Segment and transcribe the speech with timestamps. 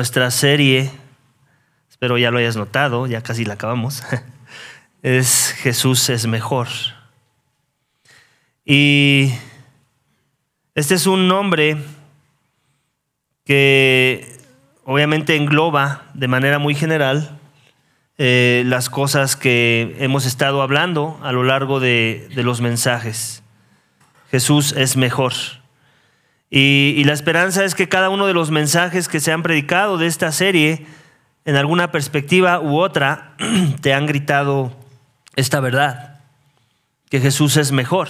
[0.00, 0.90] nuestra serie,
[1.90, 4.02] espero ya lo hayas notado, ya casi la acabamos,
[5.02, 6.68] es Jesús es mejor.
[8.64, 9.30] Y
[10.74, 11.76] este es un nombre
[13.44, 14.38] que
[14.86, 17.38] obviamente engloba de manera muy general
[18.16, 23.42] eh, las cosas que hemos estado hablando a lo largo de, los mensajes.
[24.30, 25.34] Jesús es mejor.
[26.50, 30.08] Y, la esperanza es que cada uno de los mensajes que se han predicado de
[30.08, 30.84] esta serie,
[31.44, 33.36] en alguna perspectiva u otra,
[33.80, 34.72] te han gritado
[35.36, 36.20] esta verdad,
[37.08, 38.08] que Jesús es mejor.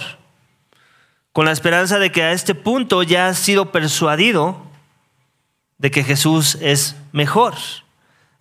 [1.33, 4.65] Con la esperanza de que a este punto ya has sido persuadido
[5.77, 7.53] de que Jesús es mejor.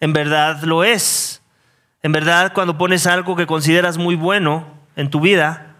[0.00, 1.42] En verdad lo es.
[2.02, 4.66] En verdad, cuando pones algo que consideras muy bueno
[4.96, 5.76] en tu vida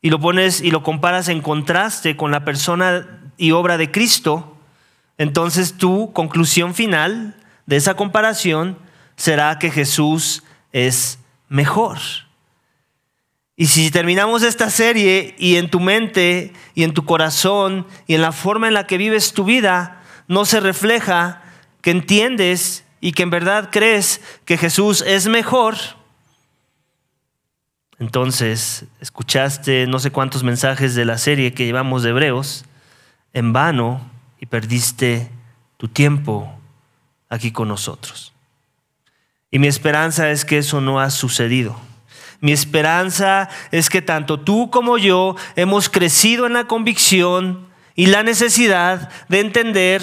[0.00, 4.56] y lo pones y lo comparas en contraste con la persona y obra de Cristo,
[5.18, 7.34] entonces tu conclusión final
[7.66, 8.78] de esa comparación
[9.16, 11.18] será que Jesús es
[11.48, 11.98] mejor.
[13.56, 18.22] Y si terminamos esta serie y en tu mente y en tu corazón y en
[18.22, 21.42] la forma en la que vives tu vida no se refleja
[21.80, 25.74] que entiendes y que en verdad crees que Jesús es mejor,
[27.98, 32.66] entonces escuchaste no sé cuántos mensajes de la serie que llevamos de Hebreos
[33.32, 34.00] en vano
[34.40, 35.30] y perdiste
[35.76, 36.52] tu tiempo
[37.28, 38.32] aquí con nosotros.
[39.50, 41.76] Y mi esperanza es que eso no ha sucedido.
[42.40, 48.22] Mi esperanza es que tanto tú como yo hemos crecido en la convicción y la
[48.22, 50.02] necesidad de entender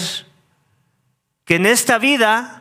[1.44, 2.60] que en esta vida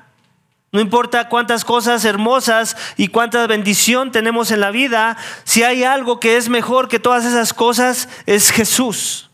[0.71, 6.19] no importa cuántas cosas hermosas y cuánta bendición tenemos en la vida, si hay algo
[6.19, 9.28] que es mejor que todas esas cosas, es Jesús.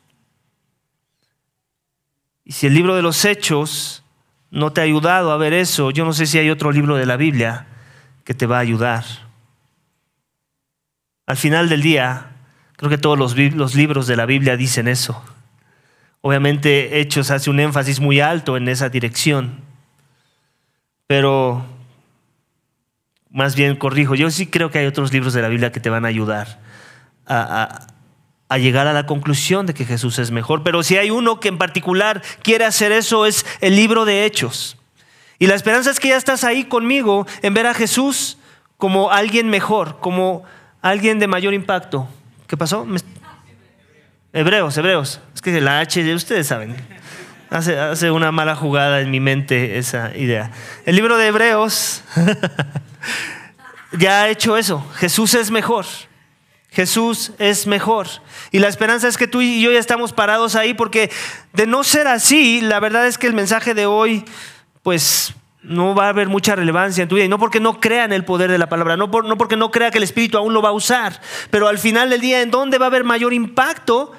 [2.45, 4.03] Y si el libro de los Hechos
[4.51, 7.07] no te ha ayudado a ver eso, yo no sé si hay otro libro de
[7.07, 7.67] la Biblia
[8.23, 9.03] que te va a ayudar.
[11.25, 12.27] Al final del día,
[12.77, 15.23] creo que todos los, libros de la Biblia dicen eso.
[16.21, 19.61] Obviamente Hechos hace un énfasis muy alto en esa dirección.
[21.07, 21.65] Pero
[23.31, 25.89] más bien corrijo, yo sí creo que hay otros libros de la Biblia que te
[25.89, 26.59] van a ayudar
[27.25, 27.87] a,
[28.57, 30.63] llegar a la conclusión de que Jesús es mejor.
[30.63, 34.77] Pero si hay uno que en particular quiere hacer eso es el libro de Hechos.
[35.39, 38.37] Y la esperanza es que ya estás ahí conmigo en ver a Jesús
[38.77, 40.43] como alguien mejor, como
[40.81, 42.07] alguien de mayor impacto.
[42.47, 42.87] ¿Qué pasó?
[44.31, 45.19] Hebreos, hebreos.
[45.33, 46.75] Es que la H, ustedes saben.
[47.49, 50.51] Hace, una mala jugada en mi mente esa idea.
[50.85, 52.03] El libro de Hebreos
[53.97, 54.85] ya ha hecho eso.
[54.95, 55.85] Jesús es mejor.
[56.75, 58.07] Jesús es mejor.
[58.51, 61.09] Y la esperanza es que tú y yo ya estamos parados ahí porque
[61.53, 64.25] de no ser así, la verdad es que el mensaje de hoy,
[64.83, 65.33] pues
[65.63, 67.25] no va a haber mucha relevancia en tu vida.
[67.25, 69.71] Y no porque no crea en el poder de la palabra, no, no porque no
[69.71, 72.51] crea que el Espíritu aún lo va a usar, pero al final del día, ¿en
[72.51, 74.11] dónde va a haber mayor impacto?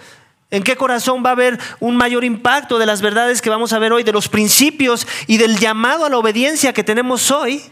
[0.50, 3.78] ¿En qué corazón va a haber un mayor impacto de las verdades que vamos a
[3.78, 7.62] ver hoy, de los principios y del llamado a la obediencia que tenemos hoy?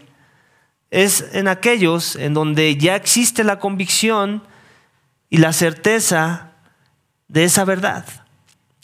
[0.91, 4.43] Es en aquellos en donde ya existe la convicción
[5.35, 6.51] y la certeza
[7.27, 8.05] de esa verdad,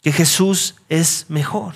[0.02, 1.72] que Jesús es mejor.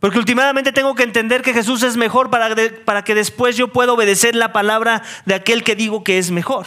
[0.00, 2.54] Porque últimamente tengo que entender que Jesús es mejor para,
[2.84, 6.66] para que después yo pueda obedecer la palabra de aquel que digo que es mejor.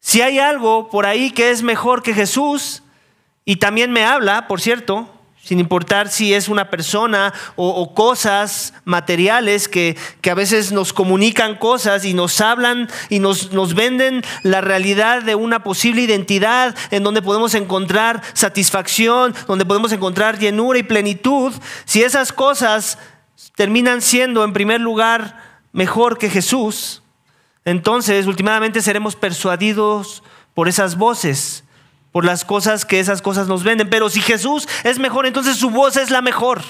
[0.00, 2.82] Si hay algo por ahí que es mejor que Jesús,
[3.44, 5.11] y también me habla, por cierto,
[5.42, 9.96] sin importar si es una persona o, cosas materiales que,
[10.30, 15.34] a veces nos comunican cosas y nos hablan y nos, nos venden la realidad de
[15.34, 21.52] una posible identidad en donde podemos encontrar satisfacción, donde podemos encontrar llenura y plenitud,
[21.84, 22.98] si esas cosas
[23.56, 27.02] terminan siendo en primer lugar mejor que Jesús,
[27.64, 30.22] entonces últimamente seremos persuadidos
[30.54, 31.64] por esas voces
[32.12, 33.90] por las cosas que esas cosas nos venden.
[33.90, 36.62] Pero si Jesús es mejor, entonces su voz es la mejor.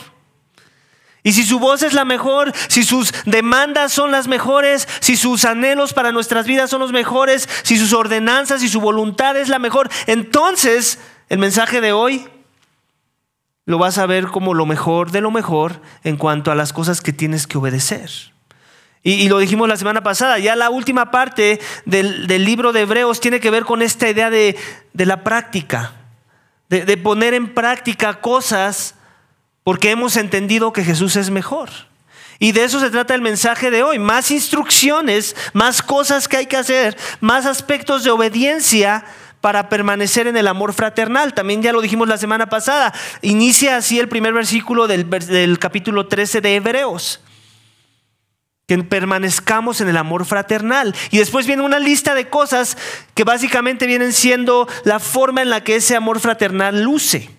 [1.24, 5.44] Y si su voz es la mejor, si sus demandas son las mejores, si sus
[5.44, 9.60] anhelos para nuestras vidas son los mejores, si sus ordenanzas y su voluntad es la
[9.60, 10.98] mejor, entonces
[11.28, 12.28] el mensaje de hoy
[13.66, 17.00] lo vas a ver como lo mejor de lo mejor en cuanto a las cosas
[17.00, 18.10] que tienes que obedecer.
[19.04, 23.40] Y, lo dijimos la semana pasada, ya la última parte del, libro de Hebreos tiene
[23.40, 24.56] que ver con esta idea de,
[24.94, 25.92] la práctica,
[26.68, 28.94] de, de poner en práctica cosas
[29.64, 31.70] porque hemos entendido que Jesús es mejor.
[32.38, 33.98] Y de eso se trata el mensaje de hoy.
[33.98, 39.04] Más instrucciones, más cosas que hay que hacer, más aspectos de obediencia
[39.40, 41.34] para permanecer en el amor fraternal.
[41.34, 42.92] También ya lo dijimos la semana pasada.
[43.20, 47.20] Inicia así el primer versículo del, del capítulo 13 de Hebreos
[48.80, 50.94] permanezcamos en el amor fraternal.
[51.10, 52.76] Y después viene una lista de cosas
[53.14, 57.30] que básicamente vienen siendo la forma en la que ese amor fraternal luce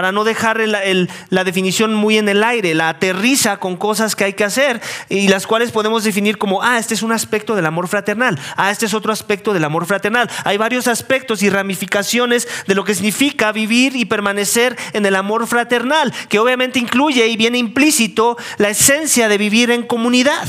[0.00, 4.32] para no dejar la definición muy en el aire, la aterriza con cosas que hay
[4.32, 4.80] que hacer
[5.10, 8.70] y las cuales podemos definir como, ah, este es un aspecto del amor fraternal, ah,
[8.70, 10.30] este es otro aspecto del amor fraternal.
[10.44, 15.46] Hay varios aspectos y ramificaciones de lo que significa vivir y permanecer en el amor
[15.46, 20.48] fraternal, que obviamente incluye y viene implícito la esencia de vivir en comunidad.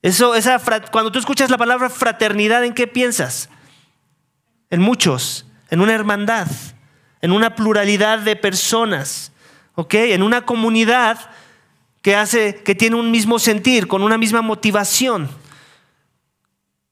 [0.00, 0.58] Eso, esa,
[0.90, 3.50] cuando tú escuchas la palabra fraternidad, ¿en qué piensas?
[4.70, 6.46] En muchos, en una hermandad
[7.24, 9.32] en una pluralidad de personas,
[9.76, 9.94] ¿ok?
[9.94, 11.30] En una comunidad
[12.02, 15.30] que hace, que tiene un mismo sentir, con una misma motivación,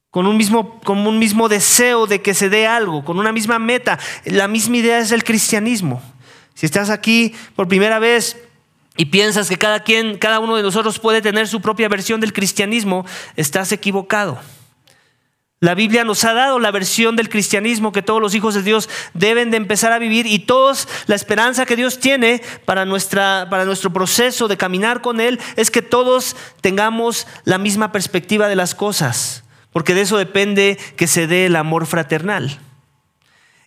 [0.08, 3.58] con un mismo, con un mismo deseo de que se dé algo, con una misma
[3.58, 3.98] meta.
[4.24, 6.02] La misma idea es el cristianismo.
[6.54, 8.38] Si estás aquí por primera vez
[8.96, 12.32] y piensas que cada quien, cada uno de nosotros puede tener su propia versión del
[12.32, 13.04] cristianismo,
[13.36, 14.40] estás equivocado.
[15.62, 18.90] La Biblia nos ha dado la versión del cristianismo que todos los hijos de Dios
[19.14, 23.64] deben de empezar a vivir y todos la esperanza que Dios tiene para, nuestra, para
[23.64, 28.74] nuestro proceso de caminar con Él es que todos tengamos la misma perspectiva de las
[28.74, 32.58] cosas, porque de eso depende que se dé el amor fraternal.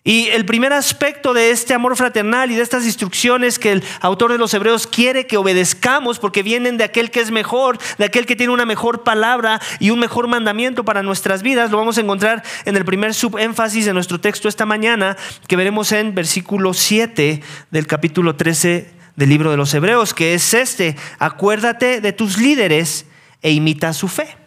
[0.06, 4.30] Y el primer aspecto de este amor fraternal y de estas instrucciones que el autor
[4.30, 8.24] de los Hebreos quiere que obedezcamos porque vienen de aquel que es mejor, de aquel
[8.24, 12.02] que tiene una mejor palabra y un mejor mandamiento para nuestras vidas, lo vamos a
[12.02, 15.16] encontrar en el primer subénfasis de nuestro texto esta mañana,
[15.48, 17.42] que veremos en versículo 7
[17.72, 23.06] del capítulo 13 del libro de los Hebreos, que es este, acuérdate de tus líderes
[23.42, 24.45] e imita su fe.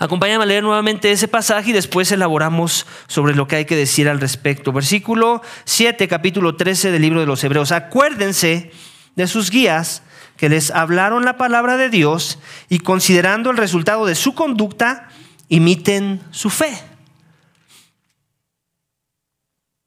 [0.00, 4.08] Acompáñame a leer nuevamente ese pasaje y después elaboramos sobre lo que hay que decir
[4.08, 4.72] al respecto.
[4.72, 7.70] Versículo 7, capítulo 13 del libro de los Hebreos.
[7.70, 8.70] Acuérdense
[9.14, 10.02] de sus guías
[10.38, 12.38] que les hablaron la palabra de Dios
[12.70, 15.10] y considerando el resultado de su conducta,
[15.50, 16.82] imiten su fe.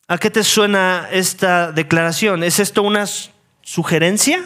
[0.07, 2.43] ¿A qué te suena esta declaración?
[2.43, 3.07] ¿Es esto una
[3.63, 4.43] sugerencia?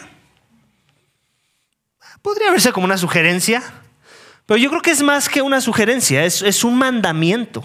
[2.22, 3.62] Podría verse como una sugerencia.
[4.48, 7.62] Pero yo creo que es más que una sugerencia, es, un mandamiento.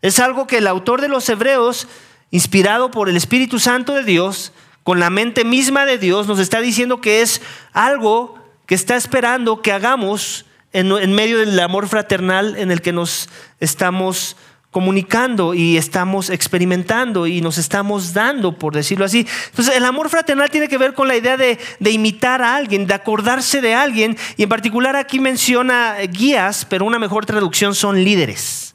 [0.00, 1.88] Es algo que el autor de los Hebreos,
[2.30, 6.62] inspirado por el Espíritu Santo de Dios, con la mente misma de Dios, nos está
[6.62, 7.42] diciendo que es
[7.74, 12.94] algo que está esperando que hagamos en, en medio del amor fraternal en el que
[12.94, 13.28] nos
[13.60, 14.38] estamos
[14.76, 19.26] comunicando y estamos experimentando y nos estamos dando, por decirlo así.
[19.46, 22.92] Entonces, el amor fraternal tiene que ver con la idea de, imitar a alguien, de
[22.92, 28.74] acordarse de alguien, y en particular aquí menciona guías, pero una mejor traducción son líderes.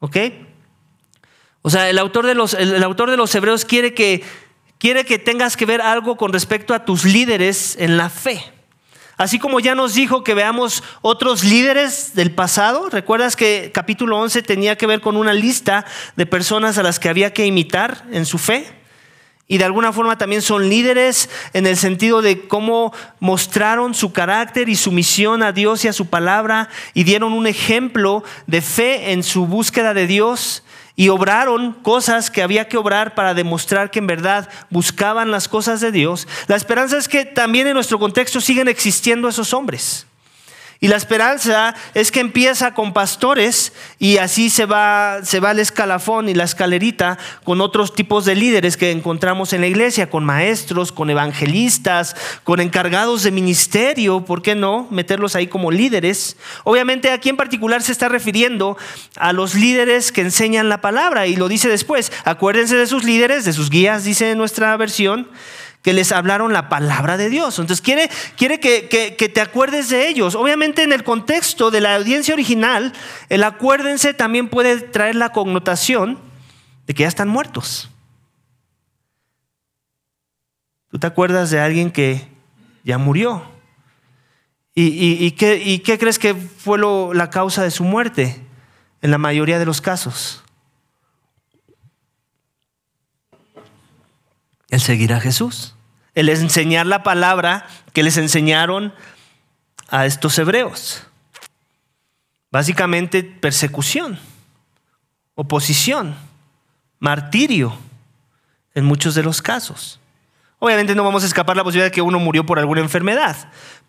[0.00, 0.18] ¿Ok?
[1.62, 4.22] O sea, el autor de los, el, autor de los Hebreos quiere que,
[4.76, 8.44] quiere que tengas que ver algo con respecto a tus líderes en la fe.
[9.16, 14.42] Así como ya nos dijo que veamos otros líderes del pasado, recuerdas que capítulo 11
[14.42, 15.84] tenía que ver con una lista
[16.16, 18.66] de personas a las que había que imitar en su fe.
[19.46, 24.70] Y de alguna forma también son líderes en el sentido de cómo mostraron su carácter
[24.70, 29.12] y su misión a Dios y a su palabra y dieron un ejemplo de fe
[29.12, 30.64] en su búsqueda de Dios
[30.96, 35.80] y obraron cosas que había que obrar para demostrar que en verdad buscaban las cosas
[35.80, 40.06] de Dios, la esperanza es que también en nuestro contexto siguen existiendo esos hombres.
[40.80, 45.58] Y la esperanza es que empieza con pastores y así se va, se va el
[45.58, 50.24] escalafón y la escalerita con otros tipos de líderes que encontramos en la iglesia, con
[50.24, 54.88] maestros, con evangelistas, con encargados de ministerio, ¿por qué no?
[54.90, 56.36] Meterlos ahí como líderes.
[56.64, 58.76] Obviamente aquí en particular se está refiriendo
[59.16, 62.12] a los líderes que enseñan la palabra y lo dice después.
[62.24, 65.28] Acuérdense de sus líderes, de sus guías, dice nuestra versión
[65.84, 67.58] que les hablaron la palabra de Dios.
[67.58, 70.34] Entonces quiere, quiere que, que, te acuerdes de ellos.
[70.34, 72.94] Obviamente en el contexto de la audiencia original,
[73.28, 76.18] el acuérdense también puede traer la connotación
[76.86, 77.90] de que ya están muertos.
[80.90, 82.28] ¿Tú te acuerdas de alguien que
[82.82, 83.42] ya murió?
[84.74, 84.86] ¿Y,
[85.22, 88.40] y, qué, y qué, crees que fue lo, la causa de su muerte
[89.02, 90.43] en la mayoría de los casos?
[94.74, 95.74] El seguir a Jesús
[96.14, 98.94] el enseñar la palabra que les enseñaron
[99.88, 101.02] a estos hebreos.
[102.50, 104.18] Básicamente persecución,
[105.34, 106.14] oposición,
[107.00, 107.76] martirio
[108.74, 110.00] en muchos de los casos.
[110.64, 113.36] Obviamente no vamos a escapar la posibilidad de que uno murió por alguna enfermedad,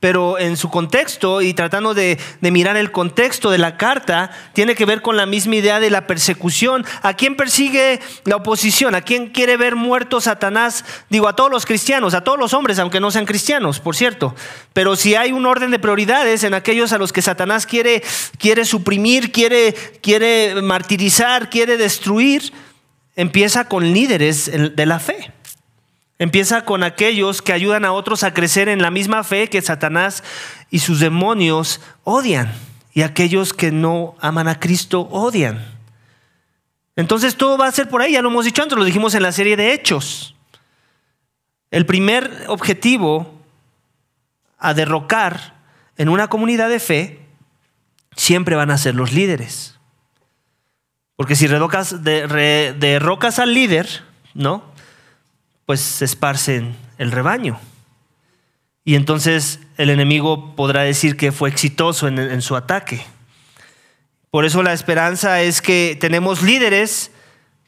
[0.02, 4.84] pero en su contexto y tratando de, mirar el contexto de la carta, tiene que
[4.84, 6.86] ver con la misma idea de la persecución.
[7.02, 8.94] ¿A quién persigue la oposición?
[8.94, 10.84] ¿A quién quiere ver muerto Satanás?
[11.10, 14.36] Digo, a todos los cristianos, a todos los hombres, aunque no sean cristianos, por cierto.
[14.74, 18.04] Pero si hay un orden de prioridades en aquellos a los que Satanás quiere,
[18.38, 22.52] quiere suprimir, quiere, quiere martirizar, quiere destruir,
[23.16, 25.32] empieza con líderes de la fe.
[26.18, 30.24] Empieza con aquellos que ayudan a otros a crecer en la misma fe que Satanás
[30.70, 32.54] y sus demonios odian.
[32.94, 35.76] Y aquellos que no aman a Cristo odian.
[36.96, 39.24] Entonces todo va a ser por ahí, ya lo hemos dicho antes, lo dijimos en
[39.24, 40.36] la serie de Hechos.
[41.72, 43.42] El primer objetivo
[44.58, 45.56] a derrocar
[45.98, 47.20] en una comunidad de fe
[48.16, 49.78] siempre van a ser los líderes.
[51.18, 51.94] Porque si derrocas
[53.40, 54.04] al líder,
[54.34, 54.75] ¿no?
[55.66, 57.60] Pues se esparcen el rebaño.
[58.84, 63.04] Y entonces el enemigo podrá decir que fue exitoso en, en su ataque.
[64.30, 67.12] Por eso la esperanza es que tenemos líderes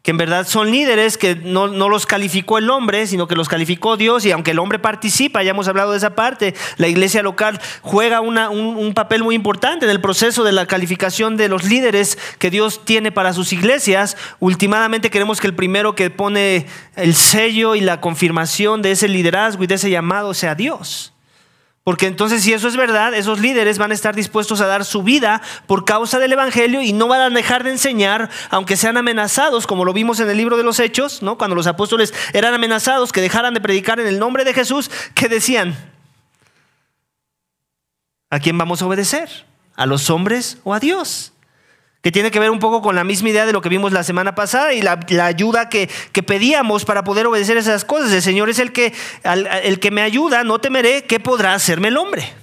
[0.08, 3.98] que en verdad son líderes, que no, los calificó el hombre, sino que los calificó
[3.98, 7.60] Dios, y aunque el hombre participa, ya hemos hablado de esa parte, la iglesia local
[7.82, 12.18] juega un, un, papel muy importante en el proceso de la calificación de los líderes
[12.40, 14.16] que Dios tiene para sus iglesias.
[14.40, 19.66] Últimamente queremos que el primero que pone el sello y la confirmación de ese liderazgo
[19.66, 21.17] y de ese llamado sea Dios.
[21.88, 25.04] Porque entonces si eso es verdad, esos líderes van a estar dispuestos a dar su
[25.04, 29.66] vida por causa del Evangelio y no van a dejar de enseñar, aunque sean amenazados,
[29.66, 31.38] como lo vimos en el libro de los Hechos, ¿no?
[31.38, 35.30] cuando los apóstoles eran amenazados que dejaran de predicar en el nombre de Jesús, que
[35.30, 35.78] decían,
[38.30, 39.46] ¿a quién vamos a obedecer?
[39.78, 41.32] ¿A los hombres o a Dios?
[42.08, 44.02] Que tiene que ver un poco con la misma idea de lo que vimos la
[44.02, 45.90] semana pasada y la, ayuda que,
[46.26, 48.14] pedíamos para poder obedecer esas cosas.
[48.14, 48.94] El Señor es el que,
[49.26, 52.34] el que me ayuda, no temeré, ¿qué podrá hacerme el hombre?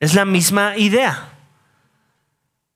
[0.00, 1.30] Es la misma idea.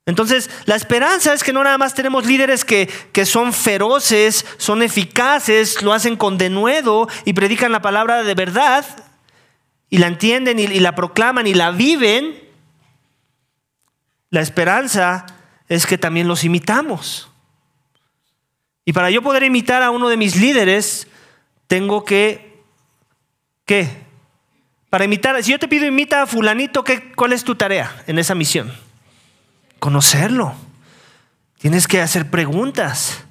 [0.07, 4.83] Entonces, la esperanza es que no nada más tenemos líderes que, que, son feroces, son
[4.83, 8.87] eficaces, lo hacen con denuedo y predican la palabra de verdad
[9.91, 12.43] y la entienden y la proclaman y la viven,
[14.31, 15.27] la esperanza
[15.69, 17.31] es que también los imitamos.
[18.85, 21.07] Y para yo poder imitar a uno de mis líderes,
[21.67, 22.63] tengo que,
[23.65, 24.05] ¿qué?
[24.91, 28.19] Para imitar, si yo te pido imita a fulanito, ¿qué, ¿cuál es tu tarea en
[28.19, 28.73] esa misión?
[29.79, 30.55] Conocerlo.
[31.59, 33.25] Tienes que hacer preguntas.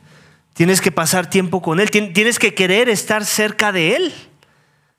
[0.54, 1.90] Tienes que pasar tiempo con él.
[1.90, 4.14] Tienes que querer estar cerca de él.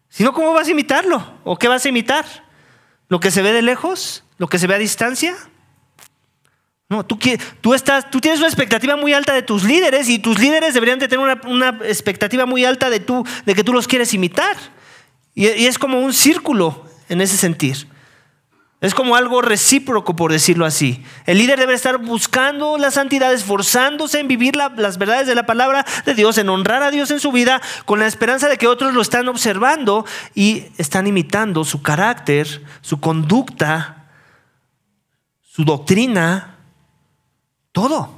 [0.08, 1.34] Si no, ¿cómo vas a imitarlo?
[1.44, 2.24] ¿O qué vas a imitar?
[3.08, 4.24] ¿Lo que se ve de lejos?
[4.38, 5.34] ¿Lo que se ve a distancia?
[6.88, 7.18] No, tú,
[7.60, 10.98] tú, estás, tú tienes una expectativa muy alta de tus líderes y tus líderes deberían
[10.98, 14.56] de tener una, expectativa muy alta de, tú, de que tú los quieres imitar.
[15.34, 17.88] Y, y, es como un círculo en ese sentir.
[18.84, 21.02] Es como algo recíproco, por decirlo así.
[21.24, 25.86] El líder debe estar buscando la santidad, esforzándose en vivir las verdades de la palabra
[26.04, 28.92] de Dios, en honrar a Dios en su vida, con la esperanza de que otros
[28.92, 34.10] lo están observando y están imitando su carácter, su conducta,
[35.40, 36.53] su doctrina,
[37.74, 38.08] todo.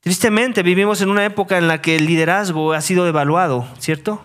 [0.00, 4.22] Tristemente vivimos en una época en la que el liderazgo ha sido devaluado, ¿cierto?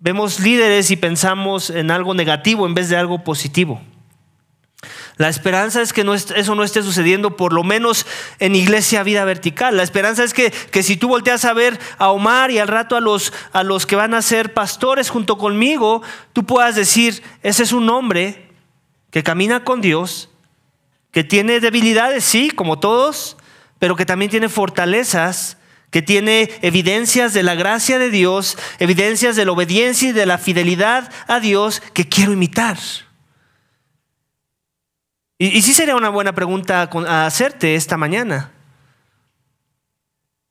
[0.00, 3.80] Vemos líderes y pensamos en algo negativo en vez de algo positivo.
[5.18, 6.00] La esperanza es que
[6.36, 8.06] eso no esté sucediendo, por lo menos
[8.38, 9.76] en Iglesia Vida Vertical.
[9.76, 13.00] La esperanza es que, si tú volteas a ver a Omar y al rato a
[13.00, 17.72] los, a los que van a ser pastores junto conmigo, tú puedas decir, ese es
[17.72, 18.50] un hombre
[19.10, 20.30] que camina con Dios
[21.16, 23.38] que tiene debilidades, sí, como todos,
[23.78, 25.56] pero que también tiene fortalezas,
[25.88, 30.36] que tiene evidencias de la gracia de Dios, evidencias de la obediencia y de la
[30.36, 32.76] fidelidad a Dios que quiero imitar.
[35.38, 38.52] Y, sí sería una buena pregunta a hacerte esta mañana.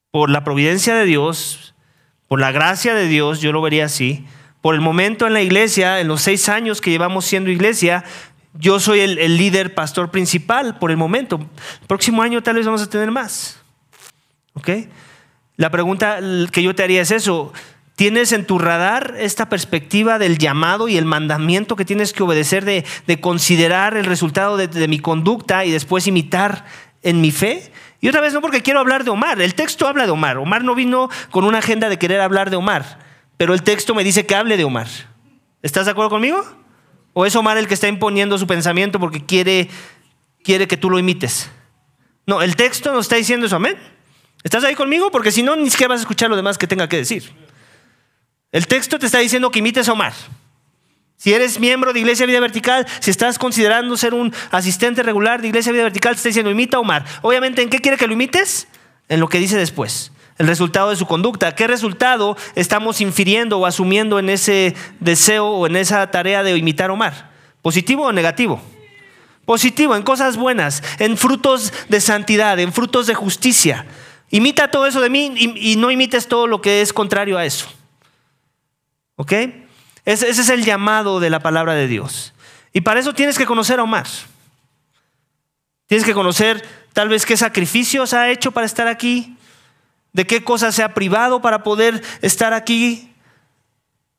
[0.10, 1.76] Por la providencia de Dios,
[2.28, 4.26] por la gracia de Dios, yo lo vería así.
[4.62, 8.04] Por el momento en la iglesia, en los seis años que llevamos siendo iglesia,
[8.58, 11.40] yo soy el, líder pastor principal por el momento.
[11.82, 13.62] El próximo año tal vez vamos a tener más.
[14.54, 14.70] ¿Ok?
[15.58, 16.20] La pregunta
[16.52, 17.54] que yo te haría es eso.
[17.96, 22.66] ¿Tienes en tu radar esta perspectiva del llamado y el mandamiento que tienes que obedecer
[22.66, 22.84] de,
[23.22, 26.66] considerar el resultado de, de, mi conducta y después imitar
[27.04, 27.72] en mi fe?
[28.02, 30.38] Y otra vez no porque quiero hablar de Omar, el texto habla de Omar.
[30.38, 33.00] Omar no vino con una agenda de querer hablar de Omar,
[33.38, 34.88] pero el texto me dice que hable de Omar.
[35.62, 36.44] ¿Estás de acuerdo conmigo?
[37.18, 39.70] ¿O es Omar el que está imponiendo su pensamiento porque quiere,
[40.44, 41.50] quiere que tú lo imites?
[42.28, 43.78] No, el texto nos está diciendo eso, amén.
[44.44, 45.10] ¿Estás ahí conmigo?
[45.12, 47.32] Porque si no, ni siquiera vas a escuchar lo demás que tenga que decir.
[48.52, 50.12] El texto te está diciendo que imites a Omar.
[51.16, 55.48] Si eres miembro de Iglesia Vida Vertical, si estás considerando ser un asistente regular de
[55.48, 57.06] Iglesia Vida Vertical, te está diciendo imita a Omar.
[57.22, 58.68] Obviamente, ¿en qué quiere que lo imites?
[59.08, 60.12] En lo que dice después.
[60.38, 61.56] El resultado de su conducta.
[61.56, 66.92] ¿Qué resultado estamos infiriendo o asumiendo en ese deseo o en esa tarea de imitar
[66.92, 67.32] Omar?
[67.62, 68.62] ¿Positivo o negativo?
[69.46, 73.86] Positivo, en cosas buenas, en frutos de santidad, en frutos de justicia.
[74.32, 77.68] Imita todo eso de mí y, no imites todo lo que es contrario a eso.
[79.16, 79.34] ¿Ok?
[80.04, 82.34] Ese, es el llamado de la palabra de Dios.
[82.74, 84.08] Y para eso tienes que conocer a Omar.
[85.86, 89.38] Tienes que conocer tal vez qué sacrificios ha hecho para estar aquí,
[90.16, 93.14] de qué cosas se ha privado para poder estar aquí,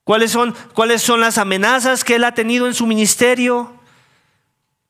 [0.04, 3.72] cuáles son, cuáles son las amenazas que él ha tenido en su ministerio,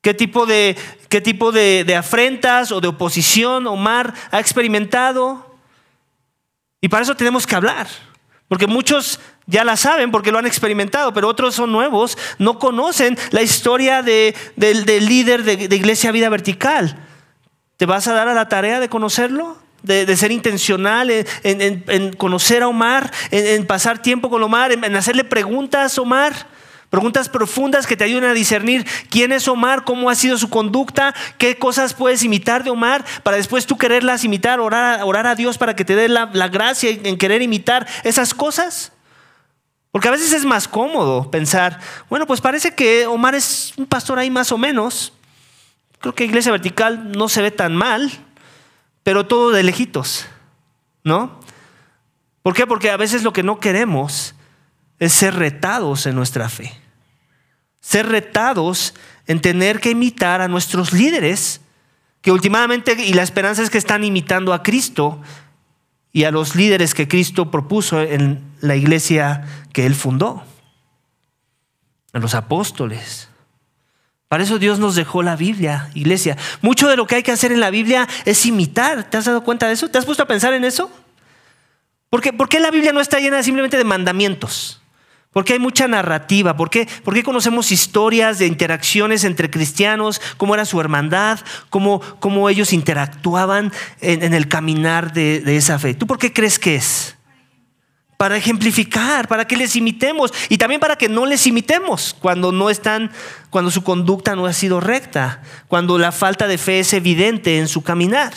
[0.00, 0.76] qué tipo, de,
[1.08, 5.56] qué tipo de, afrentas o de oposición Omar ha experimentado.
[6.80, 7.86] Y para eso tenemos que hablar,
[8.48, 13.16] porque muchos ya la saben porque lo han experimentado, pero otros son nuevos, no conocen
[13.30, 16.98] la historia del líder de, Iglesia Vida Vertical.
[17.76, 19.65] ¿Te vas a dar a la tarea de conocerlo?
[19.82, 21.10] De, ser intencional
[21.44, 26.48] en, conocer a Omar, en, pasar tiempo con Omar, en, hacerle preguntas a Omar,
[26.90, 31.14] preguntas profundas que te ayuden a discernir quién es Omar, cómo ha sido su conducta,
[31.38, 35.56] qué cosas puedes imitar de Omar, para después tú quererlas imitar, orar, orar a Dios
[35.56, 38.92] para que te dé la, la gracia en querer imitar esas cosas.
[39.96, 41.80] Porque a veces es más cómodo pensar,
[42.10, 45.14] bueno, pues parece que Omar es un pastor ahí más o menos.
[46.00, 48.12] Creo que Iglesia Vertical no se ve tan mal,
[49.06, 50.26] pero todo de lejitos,
[51.04, 51.38] ¿no?
[52.42, 52.66] ¿Por qué?
[52.66, 54.34] Porque a veces lo que no queremos
[54.98, 56.76] es ser retados en nuestra fe.
[57.80, 58.94] Ser retados
[59.28, 61.60] en tener que imitar a nuestros líderes,
[62.20, 65.22] que últimamente, y la esperanza es que están imitando a Cristo,
[66.10, 70.42] y a los líderes que Cristo propuso en la iglesia que Él fundó,
[72.12, 73.28] a los apóstoles.
[74.28, 76.36] Para eso Dios nos dejó la Biblia, iglesia.
[76.60, 79.08] Mucho de lo que hay que hacer en la Biblia es imitar.
[79.08, 79.88] ¿Te has dado cuenta de eso?
[79.88, 80.90] ¿Te has puesto a pensar en eso?
[82.10, 84.80] Porque, ¿Por qué la Biblia no está llena simplemente de mandamientos?
[85.30, 86.56] Porque hay mucha narrativa.
[86.56, 86.88] ¿Por qué?
[87.04, 93.70] Porque conocemos historias de interacciones entre cristianos, cómo era su hermandad, cómo, cómo ellos interactuaban
[94.00, 95.94] en, el caminar de, de esa fe.
[95.94, 97.15] ¿Tú por qué crees que es?
[98.16, 102.70] Para ejemplificar, para que les imitemos y también para que no les imitemos cuando no
[102.70, 103.10] están,
[103.50, 107.68] cuando su conducta no ha sido recta, cuando la falta de fe es evidente en
[107.68, 108.32] su caminar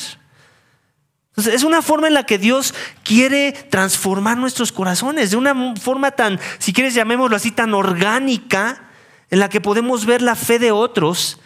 [1.48, 6.40] es una forma en la que Dios quiere transformar nuestros corazones, de una forma tan,
[6.58, 8.84] si quieres llamémoslo así, tan orgánica,
[9.30, 11.40] en la que podemos ver la fe de otros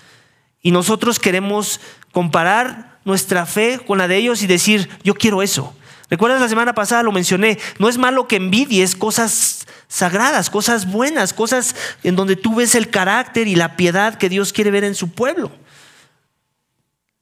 [0.62, 5.76] y nosotros queremos comparar nuestra fe con la de ellos y decir, yo quiero eso.
[6.13, 7.58] ¿Recuerdas la semana pasada lo mencioné?
[7.80, 12.91] No es malo que envidies cosas sagradas, cosas buenas, cosas en donde tú ves el
[12.91, 15.52] carácter y la piedad que Dios quiere ver en su pueblo.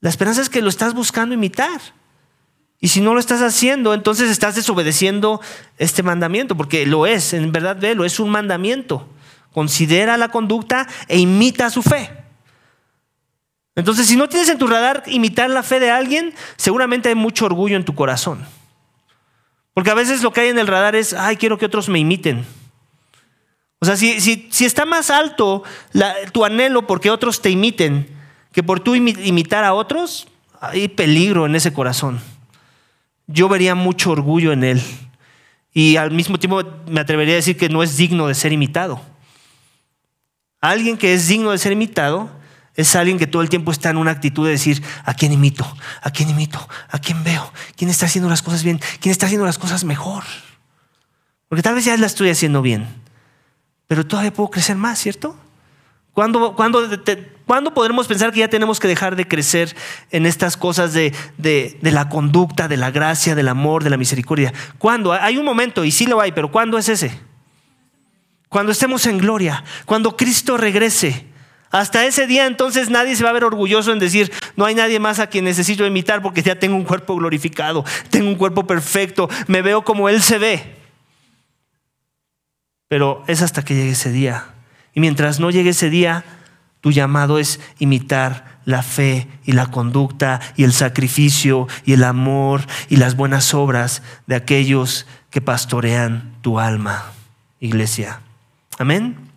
[0.00, 1.80] La esperanza es que lo estás buscando imitar.
[2.80, 5.40] Y si no lo estás haciendo, entonces estás desobedeciendo
[5.78, 9.08] este mandamiento, porque lo es, en verdad velo, es un mandamiento.
[9.52, 12.10] Considera la conducta e imita su fe.
[13.74, 17.46] Entonces, si no tienes en tu radar imitar la fe de alguien, seguramente hay mucho
[17.46, 18.46] orgullo en tu corazón.
[19.74, 21.98] Porque a veces lo que hay en el radar es, ay, quiero que otros me
[21.98, 22.44] imiten.
[23.78, 25.64] O sea, si, si, está más alto
[26.32, 28.06] tu anhelo porque otros te imiten
[28.52, 30.28] que por tú imitar a otros,
[30.60, 32.20] hay peligro en ese corazón
[33.26, 34.82] yo vería mucho orgullo en él.
[35.72, 39.00] Y al mismo tiempo me atrevería a decir que no es digno de ser imitado.
[40.60, 42.30] Alguien que es digno de ser imitado
[42.74, 45.66] es alguien que todo el tiempo está en una actitud de decir, ¿a quién imito?
[46.00, 46.68] ¿A quién imito?
[46.90, 47.52] ¿A quién veo?
[47.76, 48.80] ¿Quién está haciendo las cosas bien?
[49.00, 50.24] ¿Quién está haciendo las cosas mejor?
[51.48, 52.88] Porque tal vez ya la estoy haciendo bien,
[53.86, 55.36] pero todavía puedo crecer más, ¿cierto?
[56.14, 56.54] ¿Cuándo,
[57.74, 59.74] podremos pensar que ya tenemos que dejar de crecer
[60.10, 64.52] en estas cosas de, de, la conducta, de la gracia, del amor, de la misericordia?
[64.78, 65.12] ¿Cuándo?
[65.12, 67.18] Hay un momento, y sí lo hay, pero ¿cuándo es ese?
[68.48, 71.31] Cuando estemos en gloria, cuando Cristo regrese.
[71.72, 75.00] Hasta ese día entonces nadie se va a ver orgulloso en decir, no hay nadie
[75.00, 79.28] más a quien necesito imitar porque ya tengo un cuerpo glorificado, tengo un cuerpo perfecto,
[79.46, 80.76] me veo como Él se ve.
[82.88, 84.48] Pero es hasta que llegue ese día
[84.94, 86.24] y mientras no llegue ese día,
[86.82, 92.60] tu llamado es imitar la fe y la conducta y el sacrificio y el amor
[92.90, 97.12] y las buenas obras de aquellos que pastorean tu alma,
[97.60, 98.20] iglesia.
[98.78, 99.31] Amén.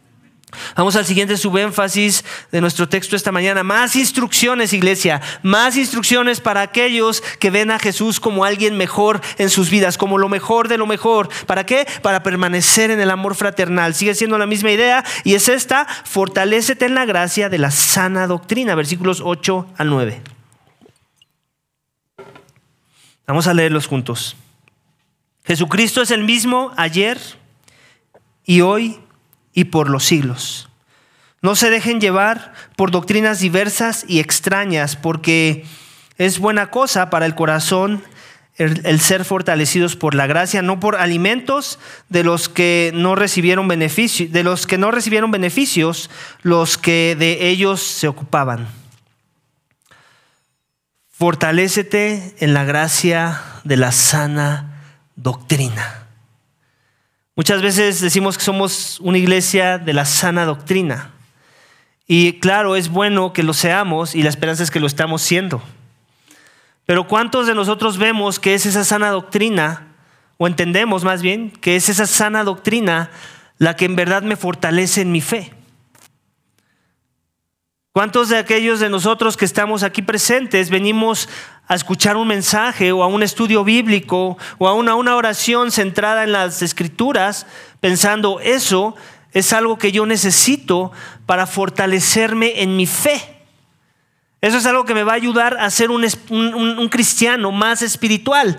[0.75, 3.63] Vamos al siguiente subénfasis de nuestro texto esta mañana.
[3.63, 5.21] Más instrucciones, iglesia.
[5.43, 10.17] Más instrucciones para aquellos que ven a Jesús como alguien mejor en sus vidas, como
[10.17, 11.29] lo mejor de lo mejor.
[11.45, 11.87] ¿Para qué?
[12.01, 13.93] Para permanecer en el amor fraternal.
[13.93, 18.27] Sigue siendo la misma idea y es esta, fortalécete en la gracia de la sana
[18.27, 18.75] doctrina.
[18.75, 20.21] Versículos 8 al 9.
[23.27, 24.35] Vamos a leerlos juntos.
[25.45, 27.19] Jesucristo es el mismo ayer
[28.45, 28.99] y hoy
[29.55, 30.69] y por los siglos.
[31.41, 35.65] No se dejen llevar por doctrinas diversas y extrañas, porque
[36.19, 38.03] es buena cosa para el corazón
[38.57, 41.77] el, ser fortalecidos por la gracia, no por alimentos
[42.09, 46.09] de los que no recibieron beneficio, de los que no recibieron beneficios,
[46.41, 48.67] los que de ellos se ocupaban.
[51.09, 54.83] Fortalécete en la gracia de la sana
[55.15, 56.04] doctrina.
[57.37, 61.11] Muchas veces decimos que somos una iglesia de la sana doctrina.
[62.07, 65.61] Y claro, es bueno que lo seamos y la esperanza es que lo estamos siendo.
[66.85, 69.87] Pero ¿cuántos de nosotros vemos que es esa sana doctrina,
[70.37, 73.11] o entendemos más bien, que es esa sana doctrina
[73.57, 75.51] la que en verdad me fortalece en mi fe?
[77.91, 81.27] ¿Cuántos de aquellos de nosotros que estamos aquí presentes venimos
[81.67, 86.31] a escuchar un mensaje o a un estudio bíblico o a una, oración centrada en
[86.31, 87.47] las escrituras
[87.79, 88.95] pensando eso
[89.31, 90.91] es algo que yo necesito
[91.25, 93.35] para fortalecerme en mi fe?
[94.41, 98.57] Eso es algo que me va a ayudar a ser un, cristiano más espiritual,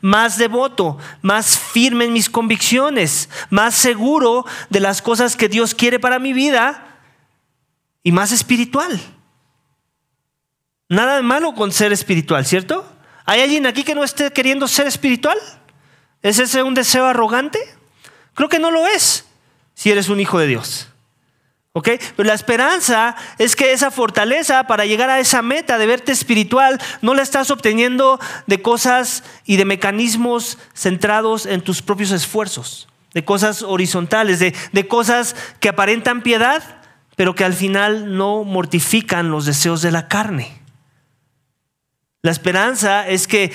[0.00, 6.00] más devoto, más firme en mis convicciones, más seguro de las cosas que Dios quiere
[6.00, 6.98] para mi vida
[8.02, 9.00] y más espiritual.
[10.88, 12.90] Nada de malo con ser espiritual, ¿cierto?
[13.26, 15.36] ¿Hay alguien aquí que no esté queriendo ser espiritual?
[16.22, 17.58] ¿Es ese un deseo arrogante?
[18.34, 19.26] Creo que no lo es
[19.74, 20.88] si eres un hijo de Dios.
[21.74, 21.90] ¿Ok?
[22.16, 26.80] Pero la esperanza es que esa fortaleza para llegar a esa meta de verte espiritual
[27.02, 33.24] no la estás obteniendo de cosas y de mecanismos centrados en tus propios esfuerzos, de
[33.24, 36.80] cosas horizontales, de, de cosas que aparentan piedad,
[37.14, 40.58] pero que al final no mortifican los deseos de la carne.
[42.28, 43.54] La esperanza es que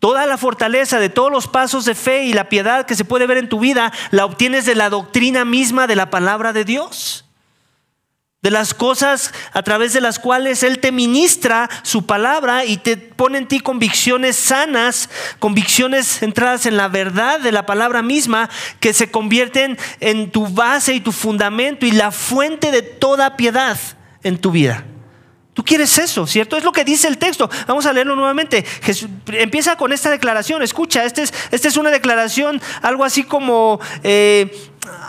[0.00, 3.28] toda la fortaleza de todos los pasos de fe y la piedad que se puede
[3.28, 7.26] ver en tu vida la obtienes de la doctrina misma de la palabra de Dios
[8.42, 12.96] de las cosas a través de las cuales Él te ministra su palabra y te
[12.96, 18.94] pone en ti convicciones sanas, convicciones centradas en la verdad de la palabra misma, que
[18.94, 23.78] se convierten en tu base y tu fundamento y la fuente de toda piedad
[24.24, 24.86] en tu vida.
[25.54, 26.56] Tú quieres eso, ¿cierto?
[26.56, 27.50] Es lo que dice el texto.
[27.66, 28.64] Vamos a leerlo nuevamente.
[29.32, 30.62] empieza con esta declaración.
[30.62, 34.50] Escucha, esta es, esta es una declaración, algo así como eh,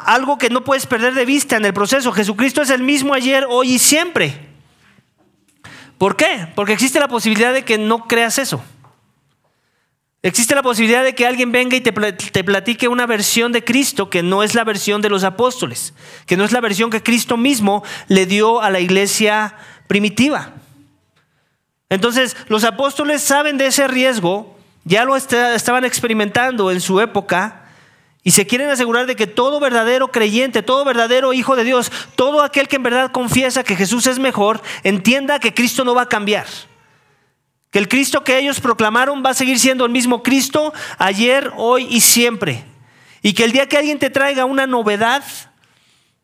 [0.05, 2.11] algo que no puedes perder de vista en el proceso.
[2.11, 4.37] Jesucristo es el mismo ayer, hoy y siempre.
[5.97, 6.47] ¿Por qué?
[6.55, 8.61] Porque existe la posibilidad de que no creas eso.
[10.25, 14.23] Existe la posibilidad de que alguien venga y te platique una versión de Cristo que
[14.23, 15.93] no es la versión de los apóstoles,
[16.25, 19.55] que no es la versión que Cristo mismo le dio a la iglesia
[19.93, 20.53] primitiva.
[21.87, 27.67] Entonces, los apóstoles saben de ese riesgo, ya lo estaban experimentando en su época,
[28.23, 32.41] y se quieren asegurar de que todo verdadero creyente, todo verdadero hijo de Dios, todo
[32.41, 36.09] aquel que en verdad confiesa que Jesús es mejor, entienda que Cristo no va a
[36.09, 36.47] cambiar.
[37.69, 41.85] Que el Cristo que ellos proclamaron va a seguir siendo el mismo Cristo ayer, hoy
[41.87, 42.65] y siempre.
[43.21, 45.23] Y que el día que alguien te traiga una novedad,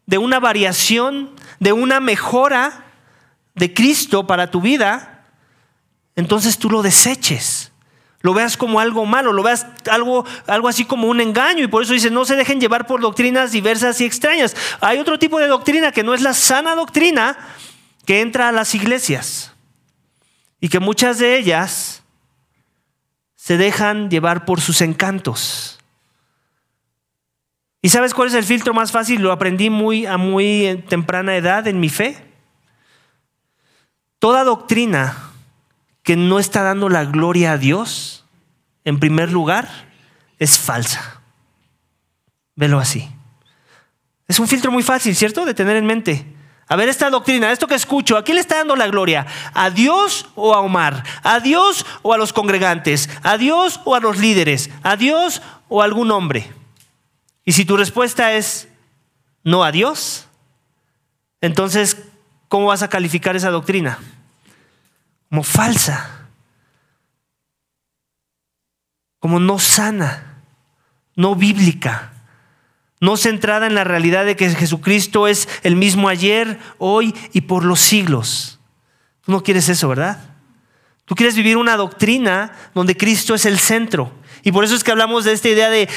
[0.08, 1.30] de una variación,
[1.60, 2.89] de una mejora,
[3.60, 5.26] de Cristo para tu vida,
[6.16, 7.72] entonces tú lo deseches.
[8.22, 11.64] Lo veas como algo malo, lo veas algo, algo así como un engaño.
[11.64, 14.56] Y por eso dice, no se dejen llevar por doctrinas diversas y extrañas.
[14.82, 17.38] Hay otro tipo de doctrina que no es la sana doctrina
[18.06, 19.54] que entra a las iglesias.
[20.60, 22.04] Y que muchas de ellas
[23.36, 25.80] se dejan llevar por sus encantos.
[27.82, 29.22] ¿Y sabes cuál es el filtro más fácil?
[29.22, 32.29] Lo aprendí muy a muy temprana edad en mi fe.
[34.20, 35.32] Toda doctrina
[36.04, 38.26] que no está dando la gloria a Dios,
[38.84, 39.70] en primer lugar,
[40.38, 41.22] es falsa.
[42.56, 43.10] Velo así.
[44.28, 45.46] Es un filtro muy fácil, ¿cierto?
[45.46, 46.26] De tener en mente.
[46.68, 49.26] A ver, esta doctrina, esto que escucho, ¿a quién le está dando la gloria?
[49.54, 51.04] ¿A Dios o a Omar?
[51.24, 53.10] ¿A Dios o a los congregantes?
[53.24, 54.70] ¿A Dios o a los líderes?
[54.84, 56.54] ¿A Dios o a algún hombre?
[57.44, 58.68] Y si tu respuesta es
[59.44, 60.28] no a Dios,
[61.42, 62.09] entonces
[62.50, 64.00] ¿cómo vas a calificar esa doctrina?
[65.30, 66.28] Como falsa,
[69.20, 70.42] como no sana,
[71.16, 72.12] no bíblica,
[73.00, 77.64] no centrada en la realidad de que Jesucristo es el mismo ayer, hoy y por
[77.64, 78.60] los siglos.
[79.22, 80.20] Tú no quieres eso, ¿verdad?
[81.06, 84.12] Tú quieres vivir una doctrina donde Cristo es el centro.
[84.44, 85.88] Y por eso es que hablamos de esta idea de,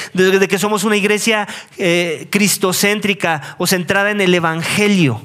[0.48, 1.46] que somos una iglesia
[1.78, 5.22] eh, cristocéntrica o centrada en el Evangelio.